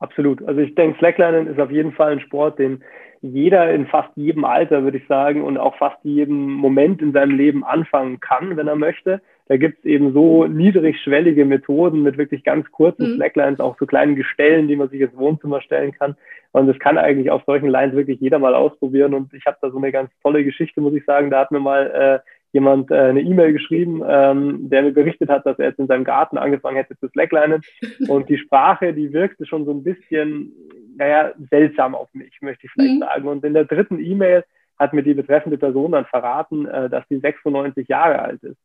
Absolut. 0.01 0.43
Also 0.49 0.61
ich 0.61 0.75
denke, 0.75 0.99
Slacklinen 0.99 1.47
ist 1.47 1.61
auf 1.61 1.71
jeden 1.71 1.93
Fall 1.93 2.13
ein 2.13 2.21
Sport, 2.21 2.59
den 2.59 2.83
jeder 3.23 3.71
in 3.73 3.87
fast 3.87 4.11
jedem 4.17 4.47
Alter, 4.47 4.83
würde 4.83 4.97
ich 4.97 5.07
sagen, 5.07 5.43
und 5.43 5.59
auch 5.59 5.77
fast 5.77 5.99
jedem 6.03 6.53
Moment 6.55 7.03
in 7.03 7.13
seinem 7.13 7.37
Leben 7.37 7.65
anfangen 7.65 8.19
kann, 8.19 8.57
wenn 8.57 8.67
er 8.67 8.77
möchte. 8.77 9.21
Da 9.47 9.59
gibt 9.59 9.81
es 9.81 9.85
eben 9.85 10.15
so 10.15 10.47
niedrigschwellige 10.47 11.45
Methoden 11.45 12.03
mit 12.03 12.17
wirklich 12.17 12.45
ganz 12.45 12.71
kurzen 12.71 13.11
mhm. 13.11 13.15
Slacklines, 13.17 13.61
auch 13.61 13.77
so 13.79 13.85
kleinen 13.85 14.17
Gestellen, 14.17 14.69
die 14.69 14.77
man 14.77 14.89
sich 14.89 15.03
ins 15.03 15.17
Wohnzimmer 15.17 15.61
stellen 15.61 15.93
kann. 15.93 16.17
Und 16.53 16.67
das 16.67 16.79
kann 16.79 16.97
eigentlich 16.97 17.31
auf 17.31 17.43
solchen 17.45 17.69
Lines 17.69 17.95
wirklich 17.95 18.21
jeder 18.21 18.39
mal 18.39 18.55
ausprobieren. 18.55 19.13
Und 19.13 19.35
ich 19.35 19.45
habe 19.45 19.59
da 19.61 19.71
so 19.71 19.77
eine 19.77 19.93
ganz 19.93 20.11
tolle 20.23 20.43
Geschichte, 20.43 20.81
muss 20.81 20.95
ich 20.95 21.05
sagen. 21.05 21.31
Da 21.31 21.41
hat 21.41 21.51
mir 21.51 21.61
mal 21.61 22.23
äh, 22.25 22.31
jemand 22.53 22.91
äh, 22.91 22.95
eine 22.95 23.21
E-Mail 23.21 23.53
geschrieben, 23.53 24.03
ähm, 24.07 24.69
der 24.71 24.83
mir 24.83 24.93
berichtet 24.93 25.29
hat, 25.29 25.47
dass 25.47 25.59
er 25.59 25.69
jetzt 25.69 25.79
in 25.79 25.87
seinem 25.87 26.05
Garten 26.05 26.39
angefangen 26.39 26.77
hätte 26.77 26.99
zu 26.99 27.09
slacklinen. 27.09 27.63
Und 28.09 28.29
die 28.29 28.39
Sprache, 28.39 28.93
die 28.93 29.13
wirkte 29.13 29.47
schon 29.47 29.65
so 29.65 29.73
ein 29.73 29.83
bisschen, 29.83 30.53
naja, 30.97 31.33
seltsam 31.51 31.95
auf 31.95 32.09
mich, 32.13 32.41
möchte 32.41 32.67
ich 32.67 32.73
vielleicht 32.73 32.95
mhm. 32.95 33.01
sagen. 33.01 33.29
Und 33.29 33.45
in 33.45 33.55
der 33.55 33.65
dritten 33.65 33.99
E-Mail 33.99 34.45
hat 34.79 34.93
mir 34.93 35.03
die 35.03 35.15
betreffende 35.15 35.59
Person 35.59 35.93
dann 35.93 36.07
verraten, 36.07 36.67
äh, 36.67 36.89
dass 36.89 37.05
sie 37.09 37.19
96 37.19 37.87
Jahre 37.89 38.21
alt 38.21 38.43
ist. 38.43 38.59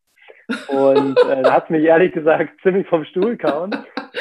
Und 0.68 1.18
äh, 1.28 1.42
da 1.42 1.54
hat 1.54 1.70
mich 1.70 1.84
ehrlich 1.84 2.12
gesagt 2.12 2.50
ziemlich 2.62 2.86
vom 2.88 3.04
Stuhl 3.04 3.36
kauen, 3.36 3.74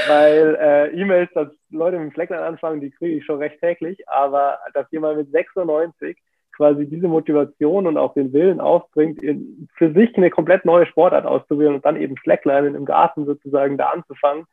weil 0.08 0.58
äh, 0.60 0.90
E-Mails, 1.00 1.32
dass 1.34 1.48
Leute 1.70 1.98
mit 1.98 2.10
dem 2.10 2.14
Slackline 2.14 2.42
anfangen, 2.42 2.82
die 2.82 2.92
kriege 2.92 3.18
ich 3.18 3.26
schon 3.26 3.40
recht 3.40 3.60
täglich, 3.60 4.08
aber 4.08 4.60
dass 4.74 4.92
jemand 4.92 5.18
mit 5.18 5.32
96 5.32 6.18
quasi 6.56 6.88
diese 6.88 7.08
Motivation 7.08 7.88
und 7.88 7.98
auch 7.98 8.14
den 8.14 8.34
Willen 8.34 8.60
aufbringt, 8.60 9.22
in, 9.22 9.68
für 9.76 9.92
sich 9.94 10.16
eine 10.16 10.30
komplett 10.30 10.66
neue 10.66 10.86
Sportart 10.86 11.26
auszuwählen 11.26 11.76
und 11.76 11.86
dann 11.86 11.98
eben 11.98 12.16
Slacklinen 12.24 12.76
im 12.76 12.86
Garten 12.86 13.26
sozusagen 13.26 13.78
da 13.78 13.88
anzufangen, 13.90 14.46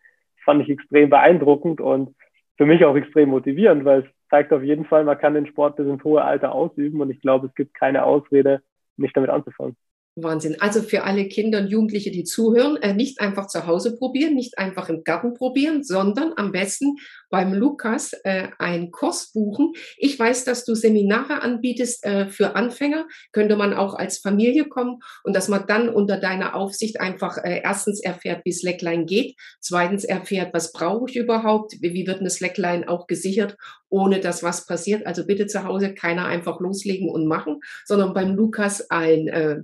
fand 0.44 0.62
ich 0.62 0.70
extrem 0.70 1.10
beeindruckend 1.10 1.80
und 1.80 2.14
für 2.56 2.66
mich 2.66 2.84
auch 2.84 2.96
extrem 2.96 3.30
motivierend, 3.30 3.84
weil 3.84 4.00
es 4.00 4.28
zeigt 4.28 4.52
auf 4.52 4.62
jeden 4.62 4.84
Fall, 4.84 5.04
man 5.04 5.18
kann 5.18 5.34
den 5.34 5.46
Sport 5.46 5.76
bis 5.76 5.86
ins 5.86 6.04
hohe 6.04 6.22
Alter 6.22 6.52
ausüben 6.52 7.00
und 7.00 7.10
ich 7.10 7.20
glaube, 7.20 7.46
es 7.46 7.54
gibt 7.54 7.74
keine 7.74 8.04
Ausrede, 8.04 8.62
nicht 8.96 9.16
damit 9.16 9.30
anzufangen. 9.30 9.76
Wahnsinn. 10.14 10.57
Also 10.61 10.83
für 10.83 11.05
alle 11.05 11.27
Kinder 11.27 11.61
und 11.61 11.68
Jugendliche, 11.68 12.11
die 12.11 12.25
zuhören, 12.25 12.77
äh, 12.77 12.92
nicht 12.92 13.20
einfach 13.20 13.46
zu 13.46 13.66
Hause 13.66 13.96
probieren, 13.96 14.35
nicht 14.35 14.59
einfach 14.59 14.90
im 14.90 15.05
Garten 15.05 15.33
probieren, 15.33 15.83
sondern 15.83 16.35
am 16.37 16.53
besten 16.53 16.96
beim 17.31 17.55
Lukas 17.55 18.12
äh, 18.25 18.48
einen 18.59 18.90
Kurs 18.90 19.33
buchen. 19.33 19.72
Ich 19.96 20.18
weiß, 20.18 20.44
dass 20.44 20.66
du 20.66 20.75
Seminare 20.75 21.40
anbietest 21.40 22.05
äh, 22.05 22.29
für 22.29 22.57
Anfänger. 22.57 23.07
Könnte 23.33 23.57
man 23.57 23.72
auch 23.72 23.94
als 23.94 24.18
Familie 24.18 24.68
kommen 24.68 25.01
und 25.25 25.35
dass 25.35 25.48
man 25.48 25.66
dann 25.66 25.88
unter 25.88 26.18
deiner 26.18 26.55
Aufsicht 26.55 27.01
einfach 27.01 27.38
äh, 27.38 27.62
erstens 27.64 28.03
erfährt, 28.03 28.42
wie 28.44 28.53
Slackline 28.53 29.07
geht, 29.07 29.37
zweitens 29.61 30.05
erfährt, 30.05 30.53
was 30.53 30.72
brauche 30.72 31.09
ich 31.09 31.16
überhaupt, 31.16 31.72
wie, 31.81 31.94
wie 31.94 32.07
wird 32.07 32.20
eine 32.20 32.31
Slackline 32.31 32.87
auch 32.87 33.07
gesichert, 33.07 33.57
ohne 33.88 34.20
dass 34.20 34.42
was 34.42 34.66
passiert. 34.66 35.07
Also 35.07 35.25
bitte 35.25 35.46
zu 35.46 35.64
Hause 35.64 35.94
keiner 35.94 36.27
einfach 36.27 36.61
loslegen 36.61 37.09
und 37.09 37.27
machen, 37.27 37.61
sondern 37.87 38.12
beim 38.12 38.35
Lukas 38.35 38.90
ein 38.90 39.29
äh, 39.29 39.62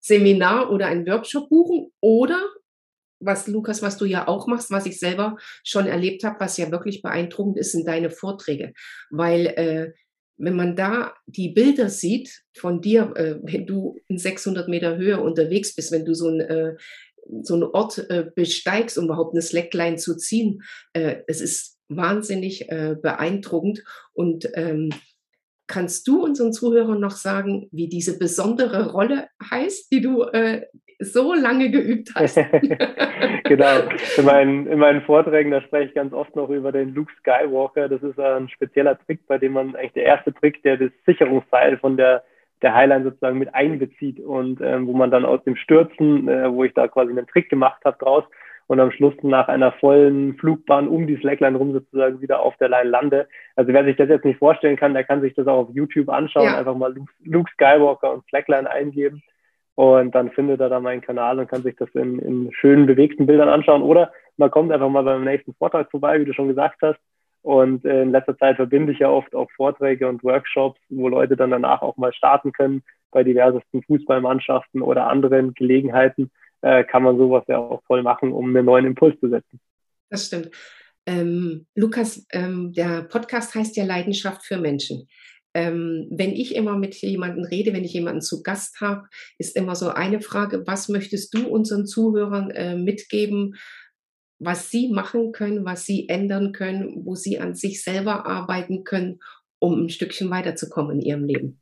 Seminar 0.00 0.70
oder 0.70 0.86
ein 0.86 1.06
Workshop 1.06 1.48
buchen 1.48 1.90
oder 2.00 2.40
was 3.20 3.48
Lukas, 3.48 3.82
was 3.82 3.96
du 3.96 4.04
ja 4.04 4.28
auch 4.28 4.46
machst, 4.46 4.70
was 4.70 4.86
ich 4.86 5.00
selber 5.00 5.36
schon 5.64 5.86
erlebt 5.86 6.22
habe, 6.22 6.38
was 6.38 6.56
ja 6.56 6.70
wirklich 6.70 7.02
beeindruckend 7.02 7.58
ist, 7.58 7.72
sind 7.72 7.86
deine 7.86 8.10
Vorträge, 8.10 8.72
weil 9.10 9.46
äh, 9.46 9.92
wenn 10.40 10.54
man 10.54 10.76
da 10.76 11.14
die 11.26 11.48
Bilder 11.48 11.88
sieht 11.88 12.44
von 12.56 12.80
dir, 12.80 13.12
äh, 13.16 13.40
wenn 13.42 13.66
du 13.66 13.96
in 14.06 14.18
600 14.18 14.68
Meter 14.68 14.96
Höhe 14.96 15.20
unterwegs 15.20 15.74
bist, 15.74 15.90
wenn 15.90 16.04
du 16.04 16.14
so 16.14 16.28
ein 16.28 16.40
äh, 16.40 16.76
so 17.42 17.54
einen 17.54 17.64
Ort 17.64 17.98
äh, 18.10 18.26
besteigst, 18.34 18.98
um 18.98 19.04
überhaupt 19.06 19.34
eine 19.34 19.42
Slackline 19.42 19.96
zu 19.96 20.16
ziehen, 20.16 20.62
äh, 20.92 21.16
es 21.26 21.40
ist 21.40 21.76
wahnsinnig 21.88 22.70
äh, 22.70 22.96
beeindruckend. 23.00 23.82
Und 24.12 24.48
ähm, 24.54 24.90
Kannst 25.68 26.08
du 26.08 26.24
unseren 26.24 26.52
Zuhörern 26.52 26.98
noch 26.98 27.12
sagen, 27.12 27.68
wie 27.70 27.88
diese 27.88 28.18
besondere 28.18 28.90
Rolle 28.90 29.28
heißt, 29.50 29.92
die 29.92 30.00
du 30.00 30.22
äh, 30.22 30.62
so 30.98 31.34
lange 31.34 31.70
geübt 31.70 32.10
hast? 32.14 32.36
genau. 33.44 33.82
In 34.16 34.24
meinen, 34.24 34.66
in 34.66 34.78
meinen 34.78 35.02
Vorträgen, 35.02 35.52
da 35.52 35.60
spreche 35.60 35.90
ich 35.90 35.94
ganz 35.94 36.12
oft 36.12 36.34
noch 36.34 36.50
über 36.50 36.72
den 36.72 36.94
Luke 36.94 37.12
Skywalker. 37.20 37.88
Das 37.88 38.02
ist 38.02 38.18
ein 38.18 38.48
spezieller 38.48 38.98
Trick, 39.06 39.20
bei 39.28 39.38
dem 39.38 39.52
man 39.52 39.76
eigentlich 39.76 39.92
der 39.92 40.04
erste 40.04 40.34
Trick, 40.34 40.62
der 40.64 40.78
das 40.78 40.90
Sicherungsteil 41.06 41.78
von 41.78 41.96
der 41.96 42.24
der 42.62 42.74
Highline 42.74 43.04
sozusagen 43.04 43.38
mit 43.38 43.54
einbezieht 43.54 44.20
und 44.20 44.60
ähm, 44.60 44.86
wo 44.86 44.92
man 44.92 45.10
dann 45.10 45.24
aus 45.24 45.42
dem 45.44 45.56
Stürzen, 45.56 46.28
äh, 46.28 46.52
wo 46.52 46.64
ich 46.64 46.74
da 46.74 46.88
quasi 46.88 47.12
einen 47.12 47.26
Trick 47.26 47.48
gemacht 47.48 47.80
habe 47.84 47.96
draus, 47.98 48.24
und 48.68 48.78
am 48.80 48.92
Schluss 48.92 49.14
nach 49.22 49.48
einer 49.48 49.72
vollen 49.72 50.36
Flugbahn 50.36 50.88
um 50.88 51.06
die 51.06 51.16
Slackline 51.16 51.58
rum 51.58 51.72
sozusagen 51.72 52.20
wieder 52.20 52.40
auf 52.40 52.56
der 52.58 52.68
Line 52.68 52.90
lande. 52.90 53.28
Also 53.56 53.72
wer 53.72 53.84
sich 53.84 53.96
das 53.96 54.08
jetzt 54.08 54.24
nicht 54.24 54.38
vorstellen 54.38 54.76
kann, 54.76 54.94
der 54.94 55.04
kann 55.04 55.20
sich 55.20 55.34
das 55.34 55.46
auch 55.46 55.68
auf 55.68 55.74
YouTube 55.74 56.08
anschauen, 56.08 56.44
ja. 56.44 56.58
einfach 56.58 56.76
mal 56.76 56.94
Luke, 57.24 57.50
Skywalker 57.52 58.12
und 58.12 58.24
Slackline 58.28 58.70
eingeben 58.70 59.22
und 59.78 60.12
dann 60.12 60.32
findet 60.32 60.60
er 60.60 60.68
da 60.68 60.80
meinen 60.80 61.02
Kanal 61.02 61.38
und 61.38 61.48
kann 61.48 61.62
sich 61.62 61.76
das 61.76 61.88
in, 61.94 62.18
in 62.18 62.52
schönen, 62.52 62.86
bewegten 62.86 63.26
Bildern 63.26 63.48
anschauen. 63.48 63.82
Oder 63.82 64.10
man 64.36 64.50
kommt 64.50 64.72
einfach 64.72 64.88
mal 64.88 65.04
beim 65.04 65.22
nächsten 65.22 65.54
Vortrag 65.54 65.88
vorbei, 65.92 66.18
wie 66.18 66.24
du 66.24 66.32
schon 66.32 66.48
gesagt 66.48 66.82
hast. 66.82 66.98
Und 67.42 67.84
äh, 67.84 68.02
in 68.02 68.10
letzter 68.10 68.36
Zeit 68.36 68.56
verbinde 68.56 68.92
ich 68.92 68.98
ja 68.98 69.08
oft 69.08 69.36
auch 69.36 69.48
Vorträge 69.52 70.08
und 70.08 70.24
Workshops, 70.24 70.80
wo 70.88 71.08
Leute 71.08 71.36
dann 71.36 71.52
danach 71.52 71.80
auch 71.82 71.96
mal 71.96 72.12
starten 72.12 72.50
können 72.50 72.82
bei 73.12 73.22
diversesten 73.22 73.84
Fußballmannschaften 73.84 74.82
oder 74.82 75.06
anderen 75.06 75.54
Gelegenheiten 75.54 76.32
äh, 76.62 76.84
kann 76.84 77.02
man 77.02 77.18
sowas 77.18 77.44
ja 77.48 77.58
auch 77.58 77.82
voll 77.84 78.02
machen, 78.02 78.32
um 78.32 78.48
einen 78.48 78.66
neuen 78.66 78.86
Impuls 78.86 79.18
zu 79.20 79.28
setzen. 79.28 79.60
Das 80.10 80.26
stimmt. 80.26 80.50
Ähm, 81.06 81.66
Lukas, 81.74 82.26
ähm, 82.32 82.72
der 82.72 83.02
Podcast 83.02 83.54
heißt 83.54 83.76
ja 83.76 83.84
Leidenschaft 83.84 84.44
für 84.44 84.58
Menschen. 84.58 85.08
Ähm, 85.54 86.06
wenn 86.10 86.32
ich 86.32 86.54
immer 86.54 86.76
mit 86.76 86.94
jemandem 86.96 87.44
rede, 87.44 87.72
wenn 87.72 87.84
ich 87.84 87.94
jemanden 87.94 88.20
zu 88.20 88.42
Gast 88.42 88.80
habe, 88.80 89.08
ist 89.38 89.56
immer 89.56 89.74
so 89.74 89.88
eine 89.88 90.20
Frage, 90.20 90.66
was 90.66 90.88
möchtest 90.88 91.32
du 91.34 91.48
unseren 91.48 91.86
Zuhörern 91.86 92.50
äh, 92.50 92.76
mitgeben, 92.76 93.56
was 94.38 94.70
sie 94.70 94.90
machen 94.90 95.32
können, 95.32 95.64
was 95.64 95.86
sie 95.86 96.08
ändern 96.08 96.52
können, 96.52 97.04
wo 97.04 97.14
sie 97.14 97.40
an 97.40 97.54
sich 97.54 97.82
selber 97.82 98.26
arbeiten 98.26 98.84
können, 98.84 99.20
um 99.58 99.84
ein 99.84 99.88
Stückchen 99.88 100.30
weiterzukommen 100.30 101.00
in 101.00 101.06
ihrem 101.06 101.24
Leben? 101.24 101.60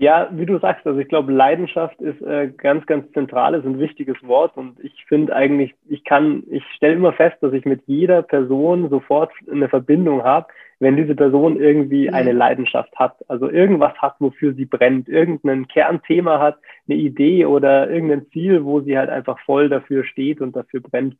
Ja, 0.00 0.28
wie 0.30 0.46
du 0.46 0.60
sagst, 0.60 0.86
also 0.86 1.00
ich 1.00 1.08
glaube, 1.08 1.32
Leidenschaft 1.32 2.00
ist 2.00 2.22
äh, 2.22 2.52
ganz, 2.56 2.86
ganz 2.86 3.10
zentrales 3.12 3.64
und 3.64 3.80
wichtiges 3.80 4.16
Wort. 4.22 4.56
Und 4.56 4.78
ich 4.80 5.04
finde 5.06 5.34
eigentlich, 5.34 5.74
ich 5.88 6.04
kann, 6.04 6.44
ich 6.50 6.62
stelle 6.76 6.94
immer 6.94 7.12
fest, 7.12 7.36
dass 7.40 7.52
ich 7.52 7.64
mit 7.64 7.82
jeder 7.86 8.22
Person 8.22 8.90
sofort 8.90 9.32
eine 9.50 9.68
Verbindung 9.68 10.22
habe, 10.22 10.46
wenn 10.78 10.96
diese 10.96 11.16
Person 11.16 11.60
irgendwie 11.60 12.06
mhm. 12.06 12.14
eine 12.14 12.30
Leidenschaft 12.30 12.94
hat. 12.94 13.16
Also 13.26 13.50
irgendwas 13.50 13.92
hat, 13.98 14.14
wofür 14.20 14.54
sie 14.54 14.66
brennt, 14.66 15.08
irgendein 15.08 15.66
Kernthema 15.66 16.38
hat, 16.38 16.58
eine 16.88 16.96
Idee 16.96 17.46
oder 17.46 17.90
irgendein 17.90 18.28
Ziel, 18.30 18.64
wo 18.64 18.80
sie 18.80 18.96
halt 18.96 19.10
einfach 19.10 19.40
voll 19.40 19.68
dafür 19.68 20.04
steht 20.04 20.40
und 20.40 20.54
dafür 20.54 20.80
brennt. 20.80 21.16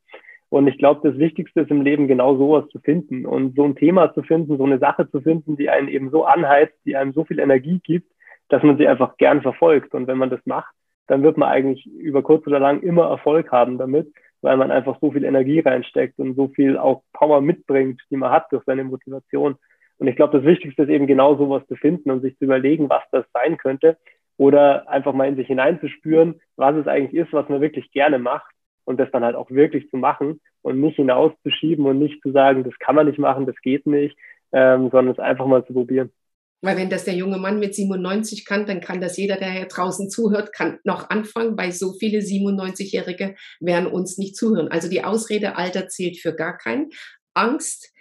Und 0.51 0.69
ich 0.69 0.79
glaube, 0.79 1.09
das 1.09 1.19
Wichtigste 1.19 1.63
ist 1.63 1.73
im 1.73 1.83
Leben 1.83 2.07
genau 2.07 2.37
sowas 2.37 2.69
zu 2.71 2.79
finden 2.79 3.27
und 3.27 3.57
so 3.57 3.65
ein 3.65 3.75
Thema 3.75 4.15
zu 4.15 4.23
finden, 4.23 4.57
so 4.57 4.65
eine 4.65 4.79
Sache 4.79 5.11
zu 5.11 5.21
finden, 5.21 5.57
die 5.57 5.69
einen 5.69 5.89
eben 5.89 6.11
so 6.11 6.25
anheizt, 6.25 6.75
die 6.85 6.95
einem 6.95 7.13
so 7.13 7.25
viel 7.25 7.41
Energie 7.41 7.81
gibt, 7.83 8.09
dass 8.49 8.63
man 8.63 8.79
sie 8.79 8.89
einfach 8.89 9.17
gern 9.17 9.43
verfolgt. 9.43 9.95
Und 9.95 10.07
wenn 10.07 10.19
man 10.19 10.31
das 10.31 10.41
macht, 10.45 10.75
dann 11.07 11.23
wird 11.23 11.37
man 11.37 11.49
eigentlich 11.49 11.87
über 11.87 12.23
kurz 12.23 12.47
oder 12.47 12.61
lang 12.61 12.83
immer 12.83 13.09
Erfolg 13.09 13.51
haben 13.51 13.79
damit, 13.79 14.13
weil 14.43 14.57
man 14.57 14.71
einfach 14.71 14.99
so 15.01 15.11
viel 15.11 15.25
Energie 15.25 15.61
reinsteckt 15.61 16.19
und 16.19 16.35
so 16.35 16.49
viel 16.49 16.79
auch 16.79 17.03
Power 17.13 17.41
mitbringt, 17.41 18.01
die 18.11 18.17
man 18.17 18.31
hat 18.31 18.53
durch 18.53 18.65
seine 18.65 18.85
Motivation. 18.85 19.57
Und 19.99 20.07
ich 20.07 20.17
glaube, 20.17 20.37
das 20.37 20.47
Wichtigste 20.47 20.83
ist 20.83 20.91
eben 20.91 21.07
genau 21.07 21.37
sowas 21.37 21.67
zu 21.67 21.75
finden 21.75 22.11
und 22.11 22.21
sich 22.21 22.39
zu 22.39 22.45
überlegen, 22.45 22.89
was 22.89 23.03
das 23.11 23.25
sein 23.33 23.57
könnte 23.57 23.97
oder 24.37 24.89
einfach 24.89 25.13
mal 25.13 25.29
in 25.29 25.37
sich 25.37 25.49
hineinzuspüren, 25.49 26.41
was 26.57 26.77
es 26.77 26.87
eigentlich 26.87 27.21
ist, 27.21 27.33
was 27.33 27.49
man 27.49 27.61
wirklich 27.61 27.91
gerne 27.91 28.19
macht 28.19 28.55
und 28.85 28.99
das 28.99 29.11
dann 29.11 29.25
halt 29.25 29.35
auch 29.35 29.51
wirklich 29.51 29.91
zu 29.91 29.97
machen 29.97 30.41
und 30.63 30.81
nicht 30.81 30.97
hinauszuschieben 30.97 31.85
und 31.85 31.99
nicht 31.99 32.23
zu 32.23 32.31
sagen, 32.31 32.65
das 32.65 32.79
kann 32.79 32.95
man 32.95 33.07
nicht 33.07 33.19
machen, 33.19 33.47
das 33.47 33.57
geht 33.61 33.87
nicht, 33.87 34.17
ähm, 34.53 34.91
sondern 34.91 35.09
es 35.09 35.19
einfach 35.19 35.47
mal 35.47 35.65
zu 35.67 35.73
probieren. 35.73 36.13
Weil 36.61 36.77
wenn 36.77 36.91
das 36.91 37.05
der 37.05 37.15
junge 37.15 37.39
Mann 37.39 37.61
mit 37.61 37.75
97 37.75 38.45
kann, 38.45 38.67
dann 38.67 38.81
kann 38.81 39.01
das 39.01 39.17
jeder, 39.17 39.37
der 39.37 39.53
hier 39.53 39.67
draußen 39.67 40.11
zuhört, 40.11 40.53
kann 40.53 40.79
noch 40.85 41.09
anfangen, 41.11 41.57
weil 41.57 41.73
so 41.73 41.93
viele 41.93 42.19
97-Jährige 42.19 43.37
werden 43.61 43.87
uns 43.87 44.19
nicht 44.19 44.37
zuhören. 44.37 44.69
Also 44.69 44.89
die 44.89 45.05
Ausrede 45.05 45.57
Alter 45.57 45.89
zählt 45.89 46.19
für 46.19 46.35
gar 46.35 46.57
keinen. 46.57 46.91
Angst 47.35 47.93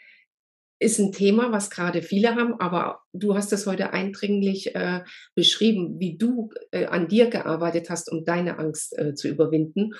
ist 0.80 1.00
ein 1.00 1.12
Thema, 1.12 1.52
was 1.52 1.70
gerade 1.70 2.02
viele 2.02 2.36
haben, 2.36 2.60
aber 2.60 3.02
du 3.13 3.36
hast 3.36 3.52
es 3.52 3.65
heute 3.65 3.93
eindringlich 3.93 4.76
äh, 4.76 5.02
beschrieben, 5.36 6.00
wie 6.00 6.17
du 6.17 6.50
äh, 6.72 6.86
an 6.86 7.08
dir 7.08 7.30
gearbeitet 7.30 7.89
hast, 7.89 8.12
um 8.12 8.26
deine 8.26 8.60
Angst 8.60 8.98
äh, 8.98 9.15
zu 9.15 9.28
überwinden. 9.28 9.93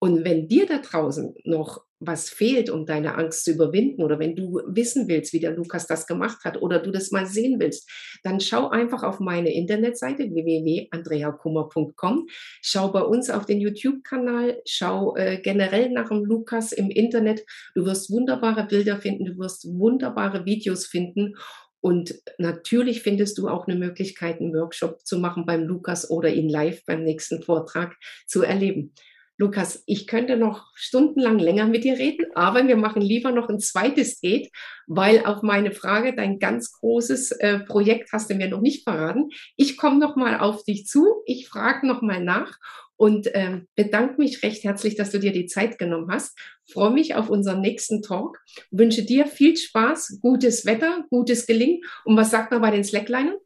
Und 0.00 0.24
wenn 0.24 0.48
dir 0.48 0.66
da 0.66 0.78
draußen 0.78 1.34
noch 1.44 1.84
was 2.06 2.30
fehlt, 2.30 2.70
um 2.70 2.86
deine 2.86 3.16
Angst 3.16 3.44
zu 3.44 3.52
überwinden. 3.52 4.02
Oder 4.02 4.18
wenn 4.18 4.36
du 4.36 4.60
wissen 4.66 5.08
willst, 5.08 5.32
wie 5.32 5.40
der 5.40 5.52
Lukas 5.52 5.86
das 5.86 6.06
gemacht 6.06 6.44
hat 6.44 6.60
oder 6.60 6.78
du 6.78 6.90
das 6.90 7.10
mal 7.10 7.26
sehen 7.26 7.60
willst, 7.60 7.88
dann 8.22 8.40
schau 8.40 8.68
einfach 8.68 9.02
auf 9.02 9.20
meine 9.20 9.52
Internetseite 9.52 10.24
www.andreakummer.com, 10.24 12.26
schau 12.62 12.92
bei 12.92 13.02
uns 13.02 13.30
auf 13.30 13.46
den 13.46 13.60
YouTube-Kanal, 13.60 14.60
schau 14.66 15.16
äh, 15.16 15.40
generell 15.42 15.90
nach 15.90 16.08
dem 16.08 16.24
Lukas 16.24 16.72
im 16.72 16.90
Internet. 16.90 17.44
Du 17.74 17.84
wirst 17.84 18.10
wunderbare 18.10 18.66
Bilder 18.66 18.98
finden, 18.98 19.24
du 19.24 19.38
wirst 19.38 19.66
wunderbare 19.66 20.44
Videos 20.44 20.86
finden. 20.86 21.34
Und 21.80 22.14
natürlich 22.38 23.02
findest 23.02 23.36
du 23.36 23.46
auch 23.46 23.66
eine 23.66 23.78
Möglichkeit, 23.78 24.40
einen 24.40 24.54
Workshop 24.54 25.04
zu 25.04 25.18
machen 25.18 25.44
beim 25.44 25.64
Lukas 25.64 26.10
oder 26.10 26.30
ihn 26.30 26.48
live 26.48 26.82
beim 26.86 27.04
nächsten 27.04 27.42
Vortrag 27.42 27.94
zu 28.26 28.42
erleben. 28.42 28.94
Lukas, 29.36 29.82
ich 29.86 30.06
könnte 30.06 30.36
noch 30.36 30.68
stundenlang 30.76 31.40
länger 31.40 31.66
mit 31.66 31.82
dir 31.82 31.98
reden, 31.98 32.26
aber 32.36 32.66
wir 32.68 32.76
machen 32.76 33.02
lieber 33.02 33.32
noch 33.32 33.48
ein 33.48 33.58
zweites 33.58 34.20
Date, 34.20 34.50
weil 34.86 35.24
auf 35.26 35.42
meine 35.42 35.72
Frage, 35.72 36.14
dein 36.14 36.38
ganz 36.38 36.72
großes 36.72 37.32
äh, 37.32 37.58
Projekt 37.60 38.12
hast 38.12 38.30
du 38.30 38.34
mir 38.36 38.48
noch 38.48 38.60
nicht 38.60 38.84
verraten. 38.84 39.30
Ich 39.56 39.76
komme 39.76 39.98
noch 39.98 40.14
mal 40.14 40.38
auf 40.38 40.62
dich 40.62 40.86
zu, 40.86 41.22
ich 41.26 41.48
frage 41.48 41.84
noch 41.84 42.00
mal 42.00 42.22
nach 42.22 42.58
und 42.96 43.26
äh, 43.34 43.62
bedanke 43.74 44.20
mich 44.20 44.44
recht 44.44 44.62
herzlich, 44.62 44.94
dass 44.94 45.10
du 45.10 45.18
dir 45.18 45.32
die 45.32 45.46
Zeit 45.46 45.78
genommen 45.78 46.10
hast. 46.12 46.38
Freue 46.70 46.92
mich 46.92 47.16
auf 47.16 47.28
unseren 47.28 47.60
nächsten 47.60 48.02
Talk. 48.02 48.38
Wünsche 48.70 49.02
dir 49.04 49.26
viel 49.26 49.56
Spaß, 49.56 50.20
gutes 50.22 50.64
Wetter, 50.64 51.04
gutes 51.10 51.46
Gelingen. 51.46 51.80
Und 52.04 52.16
was 52.16 52.30
sagt 52.30 52.52
man 52.52 52.62
bei 52.62 52.70
den 52.70 52.84
Slacklinern? 52.84 53.36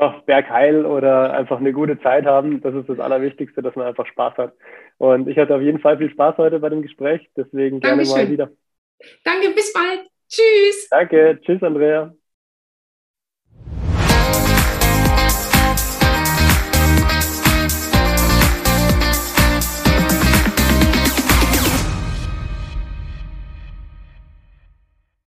Ach, 0.00 0.22
bergheil 0.22 0.86
oder 0.86 1.32
einfach 1.32 1.58
eine 1.58 1.72
gute 1.72 2.00
Zeit 2.00 2.24
haben. 2.24 2.60
Das 2.60 2.72
ist 2.74 2.88
das 2.88 3.00
Allerwichtigste, 3.00 3.62
dass 3.62 3.74
man 3.74 3.86
einfach 3.86 4.06
Spaß 4.06 4.36
hat. 4.36 4.52
Und 4.98 5.28
ich 5.28 5.36
hatte 5.38 5.54
auf 5.56 5.60
jeden 5.60 5.80
Fall 5.80 5.98
viel 5.98 6.10
Spaß 6.10 6.36
heute 6.38 6.60
bei 6.60 6.68
dem 6.68 6.82
Gespräch. 6.82 7.28
Deswegen 7.36 7.80
gerne 7.80 8.04
Dankeschön. 8.04 8.24
mal 8.24 8.30
wieder. 8.30 8.50
Danke, 9.24 9.50
bis 9.50 9.72
bald. 9.72 10.08
Tschüss. 10.28 10.88
Danke. 10.88 11.40
Tschüss, 11.42 11.62
Andrea. 11.62 12.12